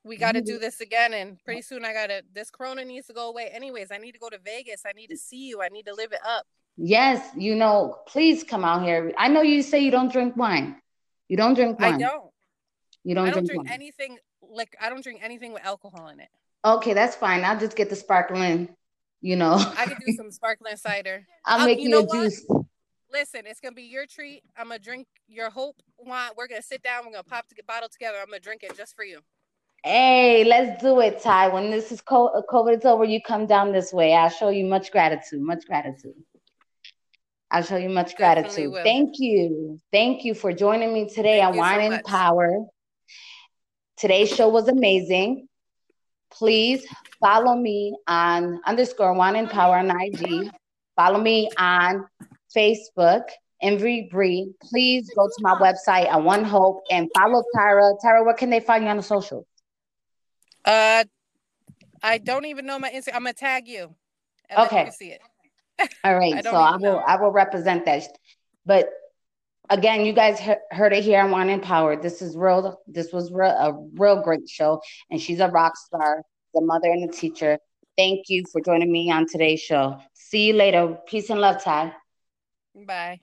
we 0.05 0.17
got 0.17 0.33
to 0.33 0.41
do 0.41 0.59
this 0.59 0.81
again 0.81 1.15
and 1.15 1.43
pretty 1.45 1.63
soon 1.63 1.85
i 1.85 1.93
gotta 1.93 2.23
this 2.35 2.51
corona 2.51 2.85
needs 2.85 3.07
to 3.07 3.13
go 3.13 3.29
away 3.29 3.49
anyways. 3.53 3.89
I 3.91 3.99
need 3.99 4.13
to 4.13 4.19
go 4.19 4.29
to 4.29 4.39
vegas. 4.39 4.83
I 4.87 4.93
need 4.93 5.09
to 5.09 5.17
see 5.17 5.49
you. 5.49 5.63
I 5.63 5.69
need 5.69 5.87
to 5.87 5.95
live 5.95 6.13
it 6.13 6.21
up. 6.27 6.47
Yes 6.77 7.31
you 7.37 7.55
know 7.55 7.99
please 8.07 8.45
come 8.45 8.65
out 8.65 8.83
here. 8.83 9.13
I 9.17 9.29
know 9.29 9.43
you 9.43 9.63
say 9.63 9.81
you 9.81 9.91
don't 9.91 10.13
drink 10.13 10.37
wine. 10.37 10.77
You 11.29 11.37
don't 11.37 11.55
drink 11.55 11.79
wine. 11.79 11.95
i 11.95 11.99
don't. 11.99 12.31
You 13.05 13.15
don't, 13.15 13.29
I 13.29 13.31
don't 13.31 13.47
drink, 13.47 13.67
drink 13.67 13.71
anything 13.71 14.19
like 14.41 14.77
i 14.81 14.89
don't 14.89 15.03
drink 15.03 15.21
anything 15.23 15.53
with 15.53 15.65
alcohol 15.65 16.09
in 16.09 16.21
it. 16.21 16.29
Okay 16.65 16.93
that's 16.95 17.17
fine. 17.17 17.45
I'll 17.45 17.59
just 17.59 17.77
get 17.77 17.91
the 17.91 17.97
sparkling 17.97 18.69
you 19.23 19.37
know. 19.37 19.55
I 19.55 19.87
can 19.87 19.99
do 20.05 20.13
some 20.15 20.31
sparkling 20.31 20.77
cider. 20.77 21.25
I'll 21.47 21.61
um, 21.61 21.67
make 21.67 21.81
you, 21.81 21.99
a 21.99 22.07
juice. 22.07 22.45
Listen, 23.13 23.43
it's 23.47 23.61
gonna 23.61 23.75
be 23.75 23.85
your 23.85 24.05
treat. 24.07 24.43
I'm 24.57 24.69
gonna 24.69 24.79
drink 24.79 25.07
your 25.29 25.49
hope 25.49 25.77
wine. 25.99 26.31
We're 26.37 26.49
gonna 26.49 26.63
sit 26.63 26.83
down. 26.83 27.07
We're 27.07 27.13
gonna 27.13 27.23
pop 27.23 27.47
the 27.49 27.63
bottle 27.63 27.89
together. 27.89 28.19
I'm 28.21 28.27
gonna 28.27 28.41
drink 28.41 28.63
it 28.63 28.77
just 28.77 28.97
for 28.97 29.05
you. 29.05 29.21
Hey, 29.85 30.45
let's 30.45 30.81
do 30.81 31.01
it, 31.01 31.21
Ty. 31.21 31.49
When 31.49 31.73
this 31.73 31.91
is 31.91 32.01
uh, 32.09 32.43
COVID 32.49 32.79
is 32.79 32.85
over, 32.85 33.05
you 33.05 33.21
come 33.21 33.47
down 33.47 33.73
this 33.73 33.93
way. 33.93 34.15
I'll 34.15 34.29
show 34.29 34.49
you 34.49 34.65
much 34.65 34.93
gratitude, 34.93 35.41
much 35.41 35.67
gratitude. 35.67 36.15
I'll 37.51 37.65
show 37.65 37.77
you 37.77 37.89
much 37.89 38.17
gratitude. 38.17 38.73
Thank 38.85 39.19
you. 39.19 39.81
Thank 39.91 40.25
you 40.25 40.35
for 40.35 40.53
joining 40.53 40.95
me 40.95 41.09
today 41.09 41.41
Thank 41.41 41.55
on 41.55 41.59
Wine 41.59 41.91
so 41.91 41.97
and 41.97 42.05
Power. 42.05 42.65
Today's 43.97 44.31
show 44.33 44.49
was 44.49 44.69
amazing. 44.69 45.49
Please 46.31 46.87
follow 47.21 47.57
me 47.57 47.97
on 48.07 48.61
underscore 48.65 49.15
Wine 49.15 49.35
and 49.35 49.51
Power 49.51 49.79
on 49.79 49.91
IG. 49.91 50.49
Follow 50.95 51.21
me 51.21 51.51
on 51.59 52.07
Facebook, 52.57 53.25
Envy 53.61 54.09
Bree. 54.13 54.55
Please 54.63 55.11
go 55.17 55.27
to 55.27 55.43
my 55.43 55.57
website 55.57 56.09
at 56.09 56.23
One 56.23 56.45
Hope 56.45 56.85
and 56.89 57.11
follow 57.19 57.43
Tyra. 57.57 57.97
Tyra, 58.03 58.25
where 58.25 58.35
can 58.35 58.49
they 58.49 58.61
find 58.61 58.85
you 58.85 58.91
on 58.91 58.97
the 58.97 59.03
socials? 59.03 59.45
Uh, 60.65 61.05
I 62.03 62.19
don't 62.19 62.47
even 62.47 62.67
know 62.67 62.79
my 62.79 62.91
Instagram. 62.91 63.15
I'm 63.15 63.23
gonna 63.23 63.33
tag 63.33 63.69
you. 63.69 63.95
Okay. 64.57 64.87
You 64.87 64.93
see 64.93 65.13
it. 65.13 65.21
All 66.05 66.17
right. 66.17 66.35
I 66.35 66.43
so 66.43 66.53
I 66.53 66.73
will. 66.73 66.79
Know. 66.81 66.97
I 66.99 67.17
will 67.21 67.31
represent 67.31 67.85
that. 67.85 68.05
But 68.67 68.91
again, 69.71 70.05
you 70.05 70.13
guys 70.13 70.41
heard 70.71 70.93
it 70.93 71.05
here 71.05 71.21
on 71.21 71.31
Wine 71.31 71.51
and 71.51 71.63
Power. 71.63 72.01
This 72.01 72.23
is 72.23 72.37
real. 72.37 72.81
This 72.87 73.13
was 73.13 73.33
real, 73.33 73.51
a 73.51 73.73
real 73.95 74.23
great 74.23 74.49
show, 74.49 74.81
and 75.11 75.21
she's 75.21 75.41
a 75.41 75.49
rock 75.49 75.77
star, 75.77 76.23
the 76.55 76.61
mother 76.61 76.91
and 76.91 77.09
the 77.09 77.13
teacher. 77.13 77.59
Thank 77.97 78.29
you 78.29 78.45
for 78.51 78.61
joining 78.61 78.91
me 78.91 79.11
on 79.11 79.27
today's 79.27 79.61
show. 79.61 79.99
See 80.15 80.47
you 80.49 80.55
later. 80.55 80.97
Peace 81.07 81.31
and 81.31 81.41
love, 81.41 81.63
Ty. 81.63 81.93
Bye. 82.87 83.21